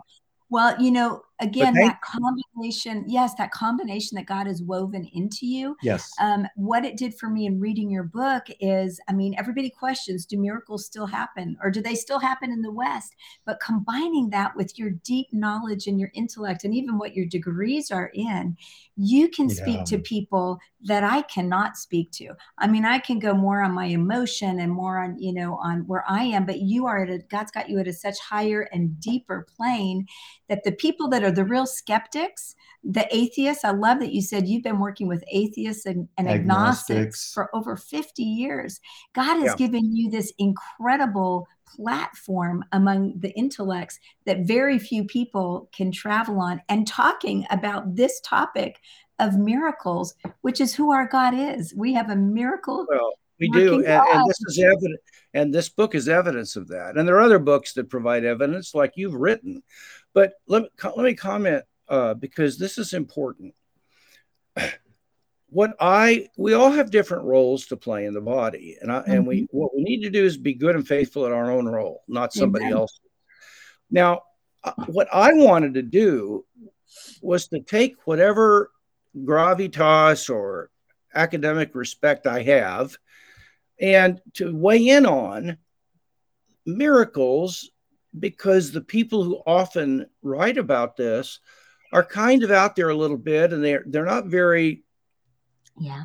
[0.50, 5.76] well, you know, again, that combination, yes, that combination that God has woven into you.
[5.82, 6.12] Yes.
[6.20, 10.26] Um, what it did for me in reading your book is, I mean, everybody questions,
[10.26, 13.16] do miracles still happen or do they still happen in the West?
[13.46, 17.92] But combining that with your deep knowledge and your intellect and even what your degrees
[17.92, 18.56] are in,
[18.96, 19.56] you can yeah.
[19.56, 22.30] speak to people that I cannot speak to.
[22.60, 25.80] I mean, I can go more on my emotion and more on, you know, on
[25.88, 28.70] where I am, but you are at a, God's got you at a such higher
[28.72, 30.06] and deeper plane
[30.48, 33.64] that the people that are the real skeptics, the atheists.
[33.64, 36.90] I love that you said you've been working with atheists and, and agnostics.
[36.90, 37.34] agnostics.
[37.34, 38.80] for over 50 years.
[39.14, 39.56] God has yeah.
[39.56, 46.62] given you this incredible platform among the intellects that very few people can travel on
[46.70, 48.80] and talking about this topic
[49.20, 51.74] of miracles, which is who our God is.
[51.76, 52.86] We have a miracle.
[52.90, 55.00] Well, we do, and, and, this is evident,
[55.34, 56.96] and this book is evidence of that.
[56.96, 59.62] And there are other books that provide evidence, like you've written.
[60.16, 63.54] But let me, let me comment uh, because this is important.
[65.50, 69.12] What I we all have different roles to play in the body, and I, mm-hmm.
[69.12, 69.58] and we mm-hmm.
[69.58, 72.34] what we need to do is be good and faithful at our own role, not
[72.34, 73.00] somebody else.
[73.92, 74.24] Now,
[74.64, 76.46] uh, what I wanted to do
[77.22, 78.72] was to take whatever
[79.16, 80.72] gravitas or
[81.14, 82.98] academic respect I have
[83.80, 85.58] and to weigh in on
[86.66, 87.70] miracles
[88.20, 91.40] because the people who often write about this
[91.92, 94.84] are kind of out there a little bit and they're they're not very
[95.78, 96.04] yeah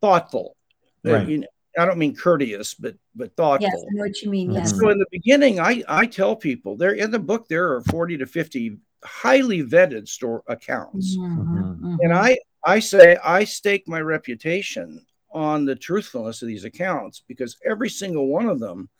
[0.00, 0.56] thoughtful
[1.04, 1.28] right.
[1.28, 1.46] You know,
[1.78, 3.68] I don't mean courteous, but but thoughtful.
[3.68, 4.52] Yes, I know what you mean.
[4.52, 4.78] Yes.
[4.78, 8.16] So in the beginning, I I tell people there in the book there are forty
[8.18, 11.96] to fifty highly vetted store accounts, mm-hmm, mm-hmm.
[12.00, 17.56] and I I say I stake my reputation on the truthfulness of these accounts because
[17.64, 18.90] every single one of them,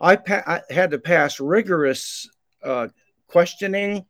[0.00, 2.28] I, pa- I had to pass rigorous
[2.62, 2.88] uh,
[3.28, 4.04] questioning.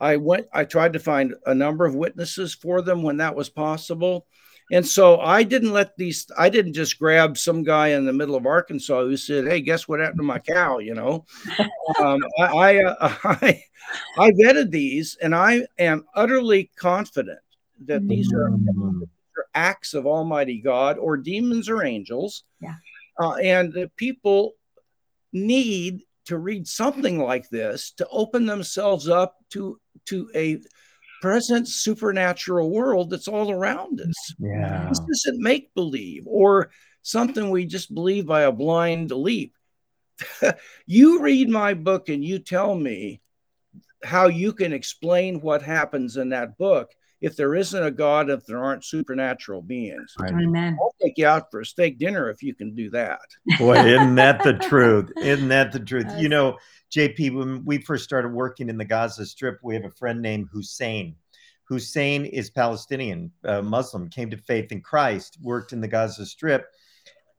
[0.00, 0.46] I went.
[0.52, 4.26] I tried to find a number of witnesses for them when that was possible.
[4.70, 8.34] And so I didn't let these, I didn't just grab some guy in the middle
[8.34, 10.78] of Arkansas who said, Hey, guess what happened to my cow?
[10.78, 11.24] You know,
[11.98, 13.62] um, I, I, uh, I,
[14.18, 17.38] I, vetted these and I am utterly confident
[17.86, 19.02] that these are, mm.
[19.38, 22.44] are acts of Almighty God or demons or angels.
[22.60, 22.74] Yeah.
[23.18, 24.54] Uh, and the people
[25.32, 30.60] need to read something like this to open themselves up to, to a,
[31.20, 34.34] present supernatural world that's all around us.
[34.38, 34.88] Yeah.
[34.88, 36.70] This isn't make believe or
[37.02, 39.54] something we just believe by a blind leap.
[40.86, 43.20] you read my book and you tell me
[44.04, 48.46] how you can explain what happens in that book if there isn't a God, if
[48.46, 50.14] there aren't supernatural beings.
[50.20, 50.76] Amen.
[50.80, 53.20] I'll take you out for a steak dinner if you can do that.
[53.58, 55.10] Boy, isn't that the truth?
[55.16, 56.06] Isn't that the truth?
[56.16, 56.58] You know,
[56.94, 60.48] JP, when we first started working in the Gaza Strip, we have a friend named
[60.52, 61.16] Hussein.
[61.64, 66.66] Hussein is Palestinian, uh, Muslim, came to faith in Christ, worked in the Gaza Strip.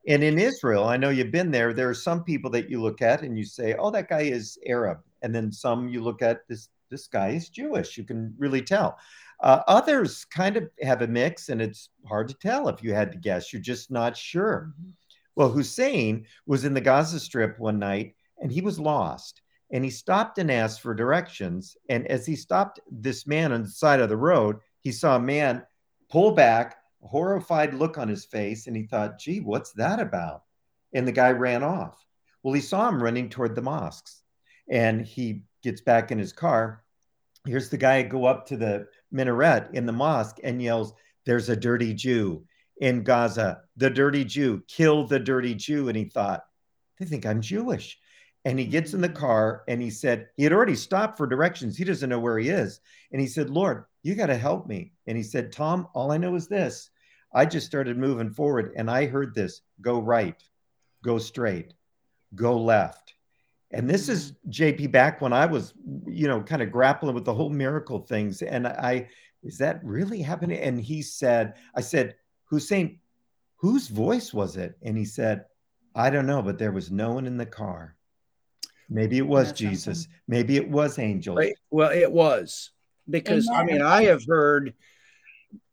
[0.07, 3.01] And in Israel, I know you've been there, there are some people that you look
[3.01, 4.99] at and you say, oh, that guy is Arab.
[5.21, 7.97] And then some you look at this, this guy is Jewish.
[7.97, 8.97] You can really tell.
[9.41, 13.11] Uh, others kind of have a mix, and it's hard to tell if you had
[13.11, 13.53] to guess.
[13.53, 14.73] You're just not sure.
[14.81, 14.89] Mm-hmm.
[15.35, 19.41] Well, Hussein was in the Gaza Strip one night and he was lost.
[19.71, 21.77] And he stopped and asked for directions.
[21.89, 25.21] And as he stopped this man on the side of the road, he saw a
[25.21, 25.65] man
[26.09, 30.43] pull back, a horrified look on his face, and he thought, gee, what's that about?
[30.93, 32.03] And the guy ran off.
[32.43, 34.23] Well, he saw him running toward the mosques.
[34.69, 36.83] And he gets back in his car.
[37.45, 40.93] Here's the guy go up to the minaret in the mosque and yells,
[41.25, 42.45] There's a dirty Jew
[42.79, 43.61] in Gaza.
[43.77, 45.87] The dirty Jew, kill the dirty Jew.
[45.87, 46.45] And he thought,
[46.99, 47.97] They think I'm Jewish.
[48.45, 51.77] And he gets in the car and he said, he had already stopped for directions.
[51.77, 52.79] He doesn't know where he is.
[53.11, 54.93] And he said, Lord, you got to help me.
[55.07, 56.89] And he said, Tom, all I know is this.
[57.33, 60.41] I just started moving forward and I heard this go right,
[61.03, 61.73] go straight,
[62.33, 63.13] go left.
[63.71, 65.73] And this is JP back when I was,
[66.07, 68.41] you know, kind of grappling with the whole miracle things.
[68.41, 69.09] And I,
[69.43, 70.59] is that really happening?
[70.59, 72.15] And he said, I said,
[72.45, 72.99] Hussein,
[73.57, 74.75] whose voice was it?
[74.81, 75.45] And he said,
[75.95, 77.95] I don't know, but there was no one in the car.
[78.89, 80.03] Maybe it was That's Jesus.
[80.03, 80.19] Something.
[80.27, 81.39] Maybe it was angels.
[81.69, 82.71] Well, it was
[83.07, 83.59] because Amen.
[83.59, 84.73] I mean, I have heard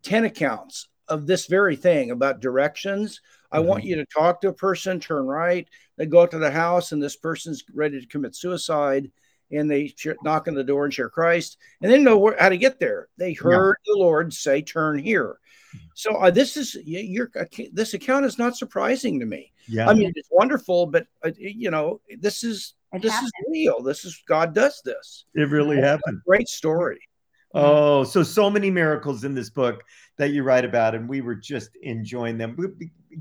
[0.03, 3.21] 10 accounts of this very thing about directions.
[3.51, 3.69] I mm-hmm.
[3.69, 5.67] want you to talk to a person, turn right.
[5.97, 9.11] They go up to the house, and this person's ready to commit suicide.
[9.53, 9.95] And they
[10.25, 13.07] knock on the door and share Christ, and they know where, how to get there.
[13.17, 13.93] They heard yeah.
[13.93, 15.39] the Lord say, "Turn here."
[15.77, 15.87] Mm-hmm.
[15.95, 17.31] So uh, this is your
[17.73, 19.53] this account is not surprising to me.
[19.69, 23.33] Yeah, I mean it's wonderful, but uh, you know this is it this happened.
[23.39, 23.83] is real.
[23.83, 25.27] This is God does this.
[25.35, 26.23] It really That's happened.
[26.27, 26.99] great story.
[27.55, 29.83] Oh, so so many miracles in this book
[30.19, 32.57] that you write about, and we were just enjoying them.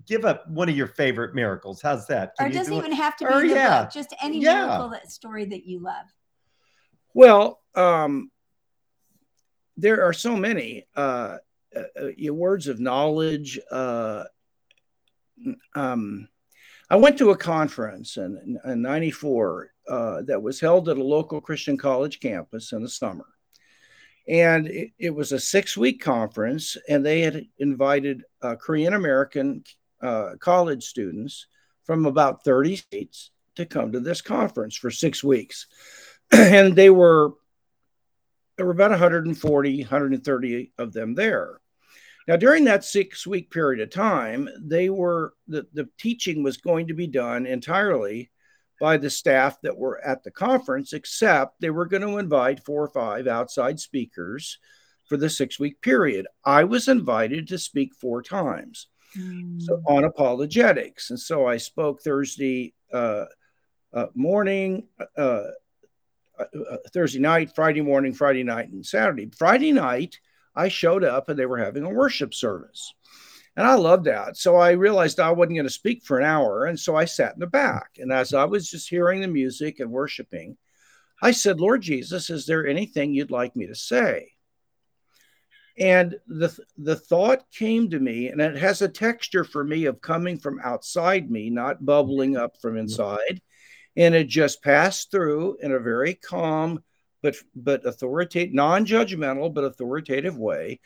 [0.06, 1.82] Give up one of your favorite miracles.
[1.82, 2.36] How's that?
[2.38, 3.84] Can or it doesn't do even have to be or, yeah.
[3.84, 3.93] book.
[3.93, 4.66] Just any yeah.
[4.66, 6.06] miracle that story that you love.
[7.14, 8.30] Well, um,
[9.78, 11.38] there are so many uh,
[11.76, 11.82] uh,
[12.30, 13.60] uh words of knowledge.
[13.72, 14.26] Uh,
[15.76, 16.28] um,
[16.89, 21.41] I went to a conference in, in 94 uh, that was held at a local
[21.41, 23.26] Christian college campus in the summer.
[24.28, 29.64] And it, it was a six week conference, and they had invited uh, Korean American
[30.06, 31.47] uh, college students
[31.84, 35.68] from about 30 states to come to this conference for six weeks.
[36.32, 37.34] and they were,
[38.58, 41.60] there were about 140, 130 of them there.
[42.28, 46.88] Now, during that six week period of time, they were the, the teaching was going
[46.88, 48.32] to be done entirely
[48.82, 52.84] by the staff that were at the conference, except they were going to invite four
[52.84, 54.58] or five outside speakers
[55.08, 56.26] for the six week period.
[56.43, 58.88] I was invited to speak four times
[59.18, 59.61] mm.
[59.61, 61.09] so on apologetics.
[61.09, 63.26] And so I spoke Thursday uh,
[63.93, 64.88] uh, morning,
[65.18, 65.43] uh,
[66.38, 69.30] uh, uh, Thursday night, Friday morning, Friday night, and Saturday.
[69.38, 70.20] Friday night,
[70.55, 72.93] I showed up and they were having a worship service.
[73.57, 74.36] And I loved that.
[74.36, 76.66] So I realized I wasn't going to speak for an hour.
[76.66, 77.91] And so I sat in the back.
[77.97, 80.57] And as I was just hearing the music and worshiping,
[81.22, 84.35] I said, Lord Jesus, is there anything you'd like me to say?
[85.78, 90.02] And the, the thought came to me, and it has a texture for me of
[90.02, 93.42] coming from outside me, not bubbling up from inside.
[93.98, 96.84] And it just passed through in a very calm,
[97.22, 100.80] but but authoritative, non-judgmental, but authoritative way.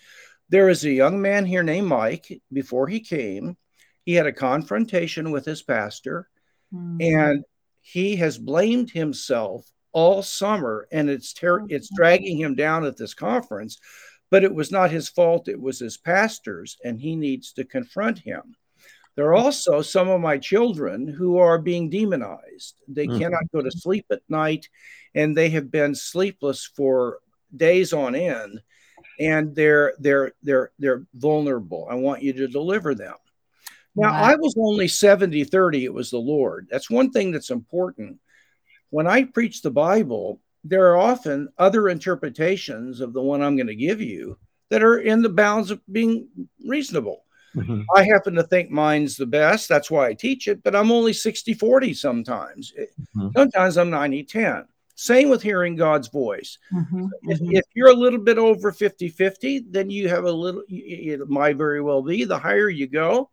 [0.49, 2.41] There is a young man here named Mike.
[2.51, 3.57] Before he came,
[4.05, 6.27] he had a confrontation with his pastor,
[6.73, 6.97] mm-hmm.
[7.01, 7.43] and
[7.81, 13.13] he has blamed himself all summer, and it's ter- it's dragging him down at this
[13.13, 13.79] conference
[14.31, 18.19] but it was not his fault, it was his pastor's, and he needs to confront
[18.19, 18.55] him.
[19.15, 22.79] There are also some of my children who are being demonized.
[22.87, 23.19] They mm-hmm.
[23.19, 24.69] cannot go to sleep at night,
[25.13, 27.19] and they have been sleepless for
[27.55, 28.61] days on end,
[29.19, 31.87] and they're they're they're they're vulnerable.
[31.89, 33.15] I want you to deliver them.
[33.95, 34.23] Now, wow.
[34.23, 36.67] I was only 70 30, it was the Lord.
[36.71, 38.19] That's one thing that's important.
[38.91, 43.67] When I preach the Bible, there are often other interpretations of the one I'm going
[43.67, 44.37] to give you
[44.69, 46.27] that are in the bounds of being
[46.65, 47.23] reasonable.
[47.55, 47.81] Mm-hmm.
[47.95, 49.67] I happen to think mine's the best.
[49.67, 52.73] That's why I teach it, but I'm only 60 40 sometimes.
[52.77, 53.29] Mm-hmm.
[53.35, 54.65] Sometimes I'm 90 10.
[54.95, 56.57] Same with hearing God's voice.
[56.73, 57.07] Mm-hmm.
[57.23, 57.55] If, mm-hmm.
[57.55, 61.55] if, you're a little bit over 50 50, then you have a little, it might
[61.55, 62.25] very well be.
[62.25, 63.29] The higher you go,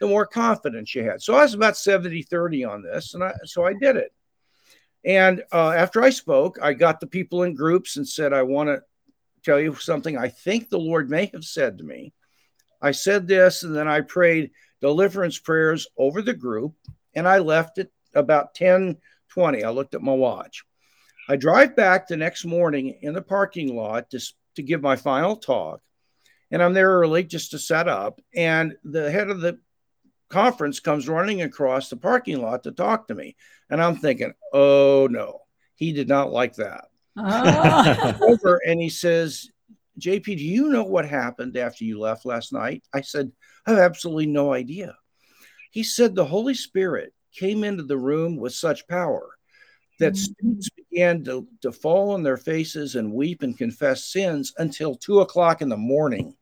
[0.00, 1.22] the more confidence you had.
[1.22, 4.12] So I was about 70 30 on this, and I, so I did it.
[5.04, 8.68] And uh, after I spoke, I got the people in groups and said, I want
[8.68, 8.82] to
[9.42, 12.12] tell you something I think the Lord may have said to me.
[12.82, 16.74] I said this, and then I prayed deliverance prayers over the group,
[17.14, 18.96] and I left it about 10
[19.30, 19.62] 20.
[19.62, 20.64] I looked at my watch.
[21.28, 24.20] I drive back the next morning in the parking lot to,
[24.56, 25.80] to give my final talk,
[26.50, 28.20] and I'm there early just to set up.
[28.34, 29.60] And the head of the
[30.30, 33.36] conference comes running across the parking lot to talk to me.
[33.68, 35.40] And I'm thinking, oh no,
[35.74, 36.86] he did not like that.
[37.16, 38.18] Oh.
[38.22, 39.50] Over and he says,
[39.98, 42.82] JP, do you know what happened after you left last night?
[42.94, 43.30] I said,
[43.66, 44.96] I have absolutely no idea.
[45.70, 49.30] He said the Holy Spirit came into the room with such power
[49.98, 50.32] that mm-hmm.
[50.32, 55.20] students began to, to fall on their faces and weep and confess sins until two
[55.20, 56.34] o'clock in the morning.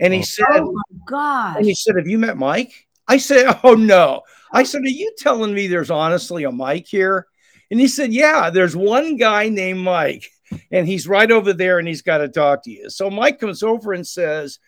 [0.00, 1.56] And he oh, said, Oh my God.
[1.56, 2.87] And he said, Have you met Mike?
[3.08, 4.22] I said, Oh no.
[4.52, 4.64] I oh.
[4.64, 7.26] said, Are you telling me there's honestly a Mike here?
[7.70, 10.30] And he said, Yeah, there's one guy named Mike,
[10.70, 12.90] and he's right over there and he's got to talk to you.
[12.90, 14.58] So Mike comes over and says,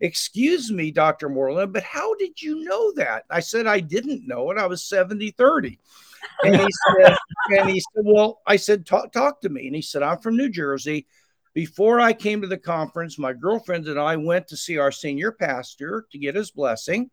[0.00, 1.28] Excuse me, Dr.
[1.28, 3.24] Moreland, but how did you know that?
[3.30, 4.58] I said, I didn't know it.
[4.58, 5.78] I was 70 30.
[6.44, 6.66] And he
[7.00, 7.16] said,
[7.50, 9.66] and he said, Well, I said, talk, talk to me.
[9.66, 11.06] And he said, I'm from New Jersey.
[11.54, 15.32] Before I came to the conference, my girlfriend and I went to see our senior
[15.32, 17.10] pastor to get his blessing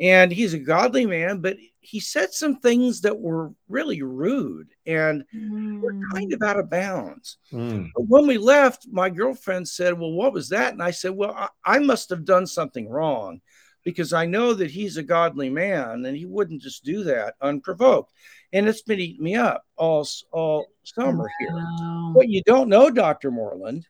[0.00, 5.24] and he's a godly man but he said some things that were really rude and
[5.34, 5.80] mm.
[5.80, 7.88] were kind of out of bounds mm.
[7.94, 11.32] but when we left my girlfriend said well what was that and i said well
[11.32, 13.40] I, I must have done something wrong
[13.84, 18.12] because i know that he's a godly man and he wouldn't just do that unprovoked
[18.52, 21.30] and it's been eating me up all all summer wow.
[21.38, 23.86] here what you don't know dr moreland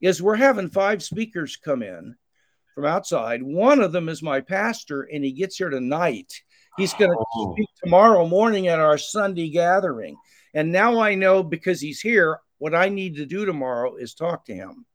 [0.00, 2.16] is we're having five speakers come in
[2.74, 3.42] from outside.
[3.42, 6.32] One of them is my pastor, and he gets here tonight.
[6.76, 7.54] He's going to oh.
[7.54, 10.16] speak tomorrow morning at our Sunday gathering.
[10.54, 14.46] And now I know because he's here, what I need to do tomorrow is talk
[14.46, 14.86] to him.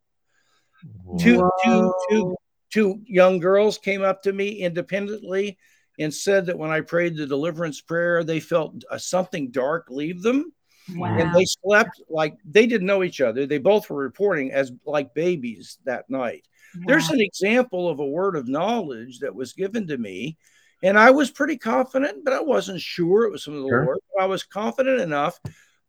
[1.19, 2.35] Two, two, two,
[2.71, 5.57] two young girls came up to me independently
[5.99, 10.21] and said that when I prayed the deliverance prayer, they felt uh, something dark leave
[10.21, 10.53] them.
[10.95, 11.17] Wow.
[11.17, 13.45] And they slept like they didn't know each other.
[13.45, 16.47] They both were reporting as like babies that night.
[16.75, 20.37] There's an example of a word of knowledge that was given to me.
[20.81, 23.85] And I was pretty confident, but I wasn't sure it was from the sure.
[23.85, 23.97] Lord.
[24.19, 25.39] I was confident enough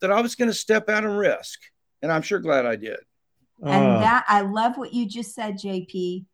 [0.01, 1.61] that I was going to step out and risk.
[2.03, 2.99] And I'm sure glad I did.
[3.63, 6.25] And uh, that I love what you just said, JP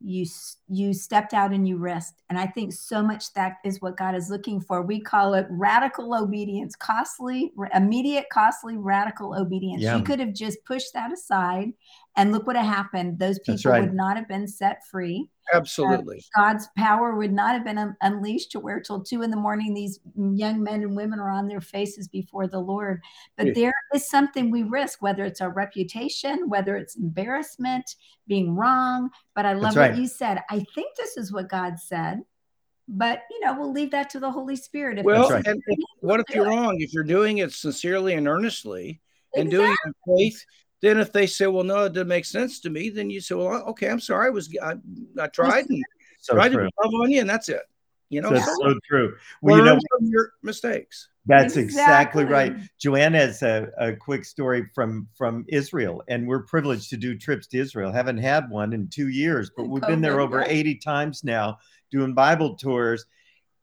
[0.00, 0.26] you
[0.68, 4.14] you stepped out and you risked and i think so much that is what god
[4.14, 4.82] is looking for.
[4.82, 9.82] We call it radical obedience costly immediate costly radical obedience.
[9.82, 9.96] Yeah.
[9.96, 11.72] you could have just pushed that aside
[12.16, 13.18] and look what happened.
[13.18, 13.80] Those people right.
[13.80, 16.24] would not have been set free Absolutely.
[16.36, 19.36] Uh, God's power would not have been un- unleashed to where till two in the
[19.36, 23.00] morning these young men and women are on their faces before the Lord.
[23.36, 23.52] But yeah.
[23.54, 27.94] there is something we risk, whether it's our reputation, whether it's embarrassment,
[28.26, 29.10] being wrong.
[29.34, 30.42] But I love what you said.
[30.50, 32.22] I think this is what God said.
[32.88, 35.04] But you know, we'll leave that to the Holy Spirit.
[35.04, 35.44] well, right.
[36.00, 36.80] what if you're wrong?
[36.80, 39.00] If you're doing it sincerely and earnestly,
[39.34, 39.66] and exactly.
[39.66, 40.44] doing it in faith.
[40.82, 43.34] Then if they say, well, no, it doesn't make sense to me, then you say,
[43.34, 44.26] well, okay, I'm sorry.
[44.26, 44.74] I was, I,
[45.18, 45.82] I tried and
[46.20, 46.64] so tried true.
[46.64, 47.62] to love on you and that's it.
[48.08, 49.16] You know, that's so, so true.
[49.42, 51.08] Well, you know, from your mistakes.
[51.26, 52.56] That's exactly, exactly right.
[52.78, 57.48] Joanne has a, a quick story from from Israel, and we're privileged to do trips
[57.48, 57.90] to Israel.
[57.90, 61.58] Haven't had one in two years, but we've been there oh over 80 times now
[61.90, 63.06] doing Bible tours.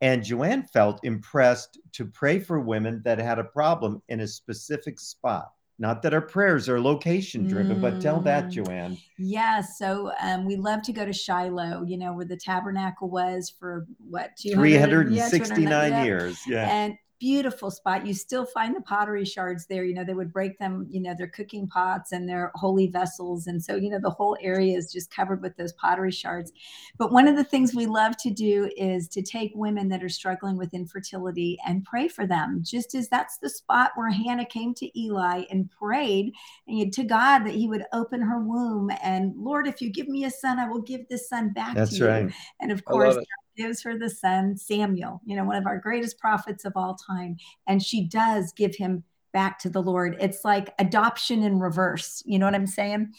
[0.01, 4.99] And Joanne felt impressed to pray for women that had a problem in a specific
[4.99, 5.53] spot.
[5.83, 7.81] Not that our prayers are location driven, mm.
[7.81, 8.51] but tell that, mm.
[8.51, 8.97] Joanne.
[9.17, 9.59] Yeah.
[9.59, 13.85] So um, we love to go to Shiloh, you know, where the tabernacle was for
[13.99, 16.39] what, 369 yeah, years.
[16.47, 16.69] Yeah.
[16.73, 18.05] And beautiful spot.
[18.05, 19.85] You still find the pottery shards there.
[19.85, 23.47] You know, they would break them, you know, their cooking pots and their holy vessels.
[23.47, 26.51] And so, you know, the whole area is just covered with those pottery shards.
[26.97, 30.09] But one of the things we love to do is to take women that are
[30.09, 34.73] struggling with infertility and pray for them, just as that's the spot where Hannah came
[34.73, 36.33] to Eli and prayed
[36.67, 38.91] and to God that he would open her womb.
[39.01, 41.97] And Lord, if you give me a son, I will give this son back that's
[41.99, 42.23] to right.
[42.23, 42.31] you.
[42.59, 43.15] And of course,
[43.55, 47.37] gives her the son Samuel, you know, one of our greatest prophets of all time.
[47.67, 50.15] And she does give him back to the Lord.
[50.19, 52.21] It's like adoption in reverse.
[52.25, 53.13] You know what I'm saying?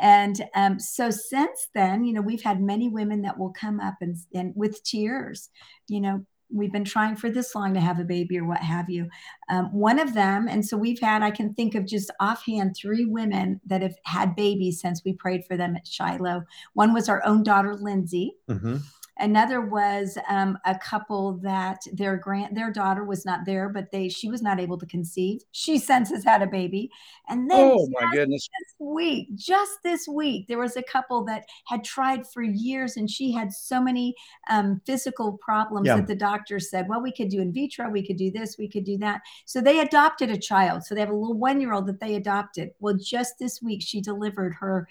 [0.00, 3.96] And um, so since then, you know, we've had many women that will come up
[4.00, 5.50] and, and with tears,
[5.86, 8.90] you know, we've been trying for this long to have a baby or what have
[8.90, 9.08] you.
[9.48, 13.04] Um, one of them, and so we've had, I can think of just offhand three
[13.04, 16.44] women that have had babies since we prayed for them at Shiloh.
[16.72, 18.34] One was our own daughter, Lindsay.
[18.48, 18.78] Mm-hmm.
[19.20, 24.08] Another was um, a couple that their grand their daughter was not there, but they
[24.08, 25.42] she was not able to conceive.
[25.52, 26.90] She senses had a baby,
[27.28, 31.44] and then oh my goodness, this week, just this week, there was a couple that
[31.66, 34.14] had tried for years, and she had so many
[34.48, 35.96] um, physical problems yeah.
[35.96, 38.68] that the doctor said, well, we could do in vitro, we could do this, we
[38.68, 39.20] could do that.
[39.44, 40.84] So they adopted a child.
[40.84, 42.70] So they have a little one year old that they adopted.
[42.80, 44.88] Well, just this week, she delivered her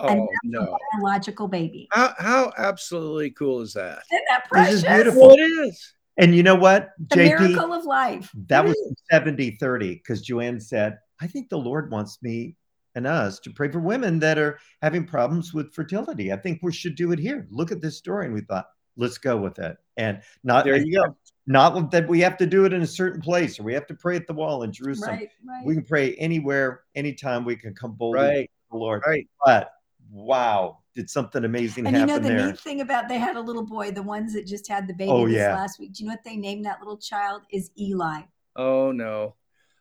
[0.00, 0.76] oh, no.
[0.92, 1.88] biological baby.
[1.92, 4.02] How, how absolutely cool is that?
[4.12, 4.82] Isn't that precious?
[4.82, 5.28] This is beautiful.
[5.28, 5.94] Well, it is.
[6.18, 6.90] And you know what?
[7.10, 8.30] The JP, miracle of life.
[8.48, 8.76] That was
[9.10, 12.56] 70 30 because Joanne said, I think the Lord wants me
[12.94, 16.32] and us to pray for women that are having problems with fertility.
[16.32, 17.46] I think we should do it here.
[17.50, 18.26] Look at this story.
[18.26, 18.66] And we thought,
[18.96, 19.76] let's go with it.
[19.96, 21.16] And not there you go.
[21.46, 23.94] Not that we have to do it in a certain place or we have to
[23.94, 25.16] pray at the wall in Jerusalem.
[25.16, 25.64] Right, right.
[25.64, 29.02] We can pray anywhere, anytime we can come boldly right, to the Lord.
[29.06, 29.26] Right.
[29.44, 29.70] But
[30.10, 32.46] wow, did something amazing and happen you know the there.
[32.46, 35.10] neat thing about they had a little boy, the ones that just had the baby
[35.10, 35.54] oh, this yeah.
[35.54, 35.92] last week.
[35.92, 37.42] Do you know what they named that little child?
[37.52, 38.22] Is Eli.
[38.56, 39.34] Oh no,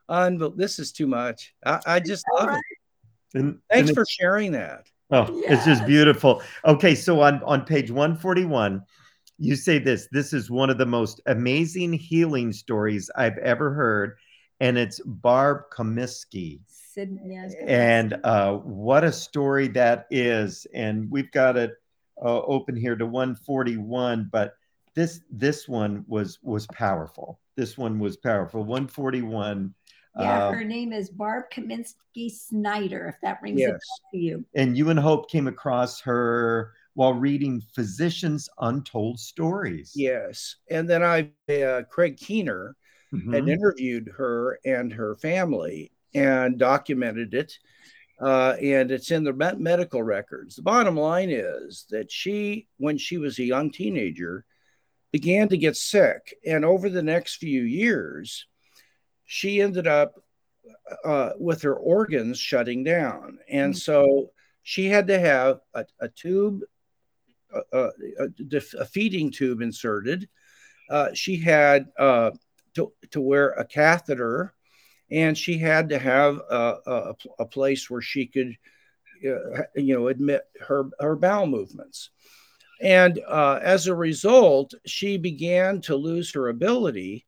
[0.09, 1.53] Unbel- this is too much.
[1.65, 2.57] I, I just love right?
[3.33, 3.39] it.
[3.39, 4.87] And, Thanks and for sharing that.
[5.09, 5.57] Oh, yes.
[5.57, 6.41] it's just beautiful.
[6.65, 8.83] Okay, so on on page one forty one.
[9.39, 10.07] You say this.
[10.11, 14.17] This is one of the most amazing healing stories I've ever heard,
[14.59, 16.59] and it's Barb Cummiskey
[16.97, 20.67] and uh, what a story that is.
[20.73, 21.73] And we've got it
[22.21, 24.55] uh, open here to 141, but
[24.95, 27.39] this this one was was powerful.
[27.55, 28.61] This one was powerful.
[28.61, 29.73] 141.
[30.19, 33.69] Yeah, uh, her name is Barb Kaminsky Snyder, if that rings yes.
[33.69, 34.45] a bell to you.
[34.55, 39.91] And you and Hope came across her while reading Physicians Untold Stories.
[39.95, 40.55] Yes.
[40.71, 42.75] And then I, uh, Craig Keener,
[43.13, 43.31] mm-hmm.
[43.31, 47.57] had interviewed her and her family and documented it.
[48.19, 50.55] Uh, and it's in the medical records.
[50.55, 54.43] The bottom line is that she, when she was a young teenager,
[55.11, 56.35] began to get sick.
[56.45, 58.47] And over the next few years,
[59.25, 60.15] she ended up
[61.05, 63.37] uh, with her organs shutting down.
[63.47, 63.77] And mm-hmm.
[63.77, 64.31] so
[64.63, 66.61] she had to have a, a tube,
[67.53, 68.29] a, a,
[68.79, 70.27] a, feeding tube inserted.
[70.89, 72.31] Uh, she had uh,
[72.73, 74.53] to, to wear a catheter
[75.09, 78.55] and she had to have a, a, a place where she could,
[79.25, 82.09] uh, you know, admit her her bowel movements.
[82.81, 87.25] And uh, as a result, she began to lose her ability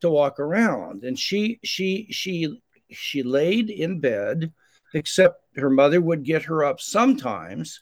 [0.00, 4.52] to walk around, and she she she she laid in bed,
[4.92, 7.80] except her mother would get her up sometimes,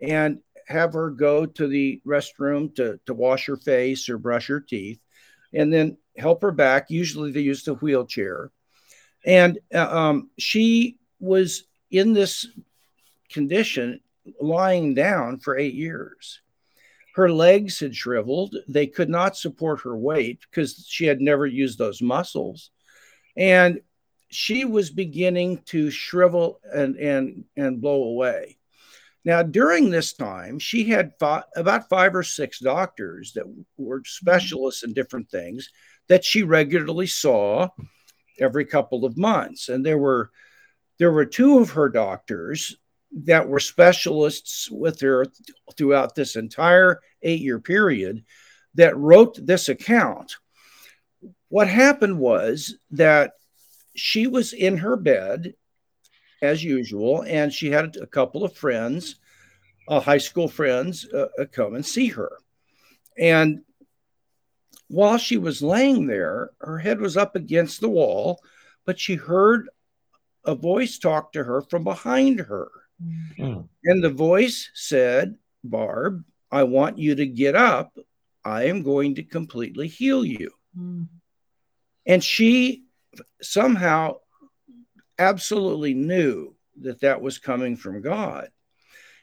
[0.00, 4.60] and have her go to the restroom to to wash her face or brush her
[4.60, 5.00] teeth,
[5.52, 6.90] and then help her back.
[6.90, 8.50] Usually they used a wheelchair,
[9.26, 12.46] and uh, um, she was in this
[13.30, 14.00] condition
[14.40, 16.40] lying down for eight years.
[17.16, 18.54] Her legs had shriveled.
[18.68, 22.70] They could not support her weight because she had never used those muscles.
[23.36, 23.80] And
[24.28, 28.58] she was beginning to shrivel and, and, and blow away.
[29.24, 31.14] Now, during this time, she had
[31.56, 33.44] about five or six doctors that
[33.76, 35.70] were specialists in different things
[36.08, 37.68] that she regularly saw
[38.40, 39.68] every couple of months.
[39.68, 40.30] And there were
[40.98, 42.76] there were two of her doctors
[43.24, 45.26] that were specialists with her
[45.76, 48.24] throughout this entire eight year period
[48.74, 50.36] that wrote this account.
[51.48, 53.32] What happened was that
[53.94, 55.54] she was in her bed
[56.42, 59.16] as usual, and she had a couple of friends,
[59.88, 62.38] uh, high school friends, uh, uh come and see her.
[63.18, 63.62] And
[64.88, 68.40] while she was laying there, her head was up against the wall,
[68.84, 69.68] but she heard
[70.44, 72.70] a voice talk to her from behind her.
[73.38, 73.68] Mm.
[73.84, 77.98] And the voice said, Barb, I want you to get up.
[78.44, 80.50] I am going to completely heal you.
[80.78, 81.08] Mm.
[82.06, 82.84] And she
[83.42, 84.18] somehow
[85.18, 88.50] absolutely knew that that was coming from God.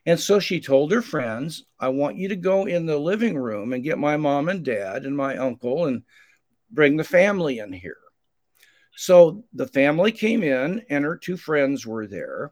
[0.06, 3.72] And so she told her friends, I want you to go in the living room
[3.74, 6.04] and get my mom and dad and my uncle and
[6.70, 7.98] bring the family in here.
[8.96, 12.52] So the family came in and her two friends were there.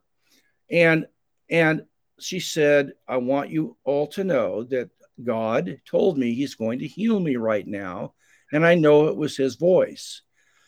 [0.70, 1.08] And
[1.50, 1.84] and
[2.20, 4.90] she said, I want you all to know that
[5.22, 8.14] God told me he's going to heal me right now.
[8.54, 10.22] And I know it was his voice.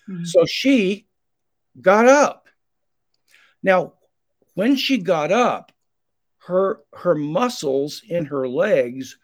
[0.09, 0.25] Mm-hmm.
[0.25, 1.07] So she
[1.79, 2.47] got up.
[3.61, 3.93] Now,
[4.55, 5.71] when she got up,
[6.45, 9.17] her her muscles in her legs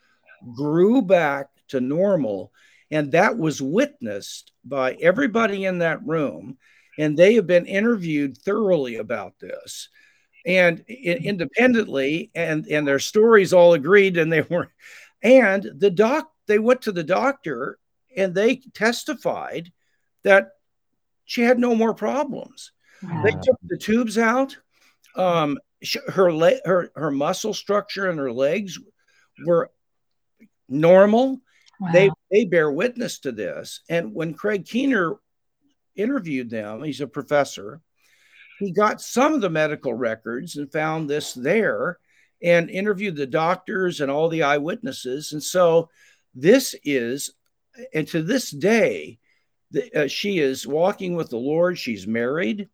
[0.56, 2.52] grew back to normal.
[2.92, 6.58] And that was witnessed by everybody in that room.
[6.98, 9.90] And they have been interviewed thoroughly about this.
[10.46, 14.72] And independently and and their stories all agreed and they were
[15.22, 17.78] and the doc they went to the doctor
[18.16, 19.72] and they testified
[20.24, 20.52] that
[21.26, 22.72] she had no more problems.
[23.04, 23.22] Wow.
[23.24, 24.58] they took the tubes out
[25.16, 25.58] um,
[26.10, 28.78] her le- her her muscle structure and her legs
[29.46, 29.72] were
[30.68, 31.42] normal.
[31.80, 31.92] Wow.
[31.94, 33.82] They they bear witness to this.
[33.90, 35.16] And when Craig Keener
[35.96, 37.82] interviewed them, he's a professor.
[38.60, 41.98] He got some of the medical records and found this there,
[42.44, 45.32] and interviewed the doctors and all the eyewitnesses.
[45.32, 45.90] And so
[46.36, 47.32] this is,
[47.94, 49.20] and to this day,
[49.72, 51.78] the, uh, she is walking with the Lord.
[51.78, 52.68] She's married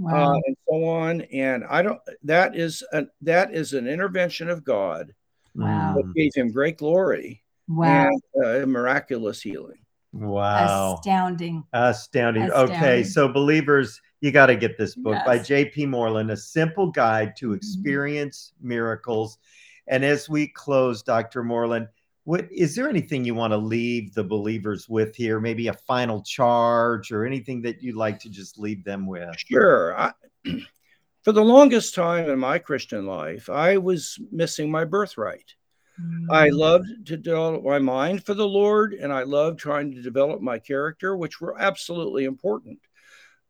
[0.00, 0.32] wow.
[0.32, 1.20] uh, and so on.
[1.22, 2.00] And I don't.
[2.24, 5.14] That is a, that is an intervention of God.
[5.54, 5.94] Wow.
[5.96, 7.42] That gave him great glory.
[7.68, 8.08] Wow.
[8.08, 9.78] And uh, miraculous healing.
[10.12, 10.96] Wow.
[10.96, 11.64] Astounding.
[11.72, 12.44] Astounding.
[12.44, 12.76] Astounding.
[12.76, 15.26] Okay, so believers, you got to get this book yes.
[15.26, 15.86] by J.P.
[15.86, 17.54] Moreland, A Simple Guide to mm-hmm.
[17.54, 18.68] Experience mm-hmm.
[18.68, 19.38] Miracles.
[19.86, 21.42] And as we close, Dr.
[21.42, 21.88] Moreland,
[22.24, 25.40] what is there anything you want to leave the believers with here?
[25.40, 29.34] Maybe a final charge or anything that you'd like to just leave them with?
[29.38, 29.98] Sure.
[29.98, 30.12] I,
[31.22, 35.54] for the longest time in my Christian life, I was missing my birthright.
[36.00, 36.30] Mm-hmm.
[36.30, 36.58] I mm.
[36.58, 40.58] loved to develop my mind for the Lord, and I loved trying to develop my
[40.58, 42.78] character, which were absolutely important.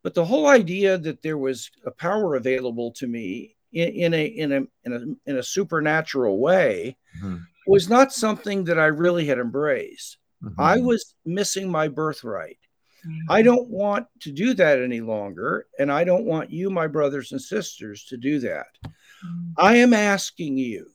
[0.01, 4.25] But the whole idea that there was a power available to me in, in a
[4.25, 7.37] in a in a in a supernatural way mm-hmm
[7.67, 10.17] was not something that I really had embraced.
[10.43, 10.59] Mm-hmm.
[10.59, 12.57] I was missing my birthright.
[13.05, 13.31] Mm-hmm.
[13.31, 15.67] I don't want to do that any longer.
[15.79, 18.67] And I don't want you, my brothers and sisters, to do that.
[18.85, 19.51] Mm-hmm.
[19.57, 20.87] I am asking you,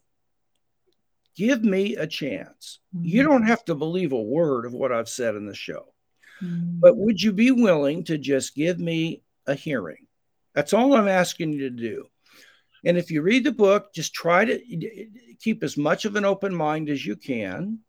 [1.37, 2.81] give me a chance.
[2.93, 3.31] You mm-hmm.
[3.31, 5.93] don't have to believe a word of what I've said in the show,
[6.43, 6.81] mm-hmm.
[6.81, 10.07] but would you be willing to just give me a hearing?
[10.55, 12.07] That's all I'm asking you to do.
[12.87, 15.09] And if you read the book, just try to
[15.41, 17.81] keep as much of an open mind as you can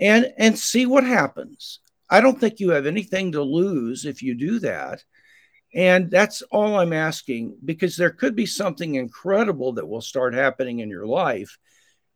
[0.00, 1.80] and and see what happens.
[2.08, 5.04] I don't think you have anything to lose if you do that.
[5.74, 10.80] And that's all I'm asking because there could be something incredible that will start happening
[10.80, 11.58] in your life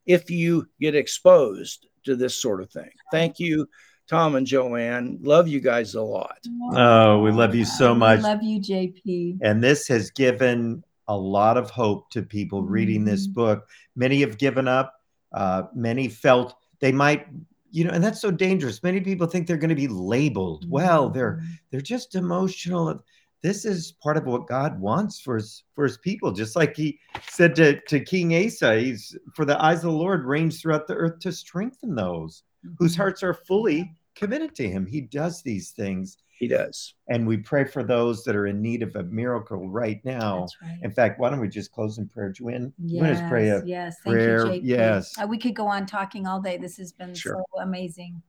[0.07, 2.91] if you get exposed to this sort of thing.
[3.13, 3.69] Thank you,
[4.09, 5.19] Tom and Joanne.
[5.23, 6.39] Love you guys a lot.
[6.73, 8.23] Oh, we love you so much.
[8.23, 9.39] love you, JP.
[9.41, 13.35] And this has given a lot of hope to people reading this mm-hmm.
[13.35, 13.69] book.
[13.97, 14.95] Many have given up.
[15.33, 17.27] Uh, many felt they might,
[17.71, 18.83] you know, and that's so dangerous.
[18.83, 20.69] Many people think they're going to be labeled.
[20.71, 21.53] Well, they're mm-hmm.
[21.71, 23.03] they're just emotional.
[23.43, 26.33] This is part of what God wants for his for his people.
[26.33, 26.99] Just like he
[27.29, 30.95] said to, to King Asa, he's for the eyes of the Lord range throughout the
[30.95, 32.75] earth to strengthen those mm-hmm.
[32.79, 34.87] whose hearts are fully committed to him.
[34.87, 36.95] He does these things he does.
[37.09, 40.47] And we pray for those that are in need of a miracle right now.
[40.63, 40.79] Right.
[40.83, 42.73] In fact, why don't we just close in prayer, Joanne?
[42.85, 43.97] Yes, pray a yes.
[44.01, 44.47] Prayer.
[44.47, 45.15] Thank you, Yes.
[45.19, 46.57] Uh, we could go on talking all day.
[46.57, 47.45] This has been sure.
[47.53, 48.21] so amazing.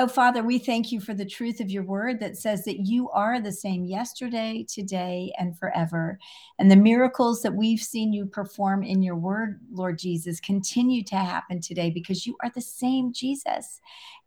[0.00, 3.10] Oh, Father, we thank you for the truth of your word that says that you
[3.10, 6.20] are the same yesterday, today, and forever.
[6.60, 11.16] And the miracles that we've seen you perform in your word, Lord Jesus, continue to
[11.16, 13.80] happen today because you are the same Jesus.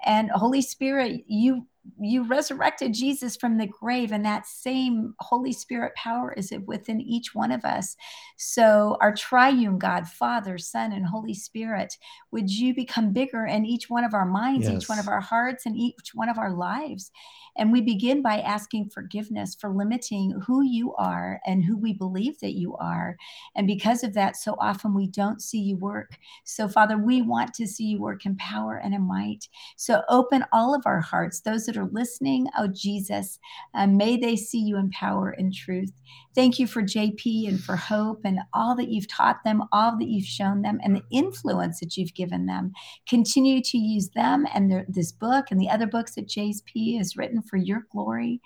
[0.05, 1.67] And Holy Spirit, you
[1.99, 7.01] you resurrected Jesus from the grave, and that same Holy Spirit power is it within
[7.01, 7.95] each one of us.
[8.37, 11.97] So, our triune God, Father, Son, and Holy Spirit,
[12.31, 14.83] would you become bigger in each one of our minds, yes.
[14.83, 17.11] each one of our hearts, and each one of our lives?
[17.57, 22.39] And we begin by asking forgiveness for limiting who you are and who we believe
[22.39, 23.17] that you are.
[23.55, 26.17] And because of that, so often we don't see you work.
[26.45, 29.49] So, Father, we want to see you work in power and in might.
[29.75, 33.39] So, open all of our hearts, those that are listening, oh Jesus,
[33.73, 35.91] uh, may they see you in power and truth.
[36.33, 40.07] Thank you for JP and for Hope and all that you've taught them, all that
[40.07, 42.71] you've shown them, and the influence that you've given them.
[43.07, 47.17] Continue to use them and their, this book and the other books that JP has
[47.17, 48.41] written for your glory.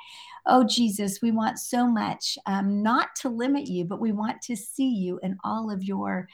[0.47, 4.55] Oh, Jesus, we want so much um, not to limit you, but we want to
[4.55, 6.27] see you in all of your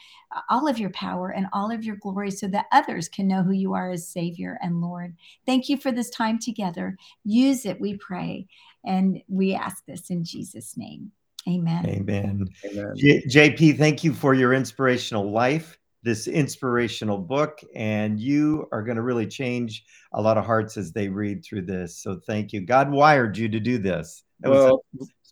[0.50, 3.52] all of your power and all of your glory so that others can know who
[3.52, 5.16] you are as Savior and Lord.
[5.46, 6.98] Thank you for this time together.
[7.24, 8.48] Use it, we pray.
[8.86, 11.12] And we ask this in Jesus' name.
[11.48, 11.86] Amen.
[11.86, 12.48] Amen.
[12.66, 12.96] Amen.
[12.96, 18.96] J- JP, thank you for your inspirational life, this inspirational book, and you are going
[18.96, 19.84] to really change
[20.14, 21.98] a lot of hearts as they read through this.
[21.98, 22.62] So thank you.
[22.62, 24.24] God wired you to do this.
[24.40, 24.84] That well,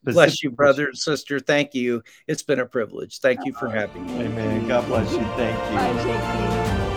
[0.04, 1.40] bless you, brother and sister.
[1.40, 2.04] Thank you.
[2.28, 3.20] It's been a privilege.
[3.20, 4.26] Thank you for having me.
[4.26, 4.68] Amen.
[4.68, 5.20] God bless you.
[5.20, 5.78] Thank you.
[5.78, 6.89] Bye, JP.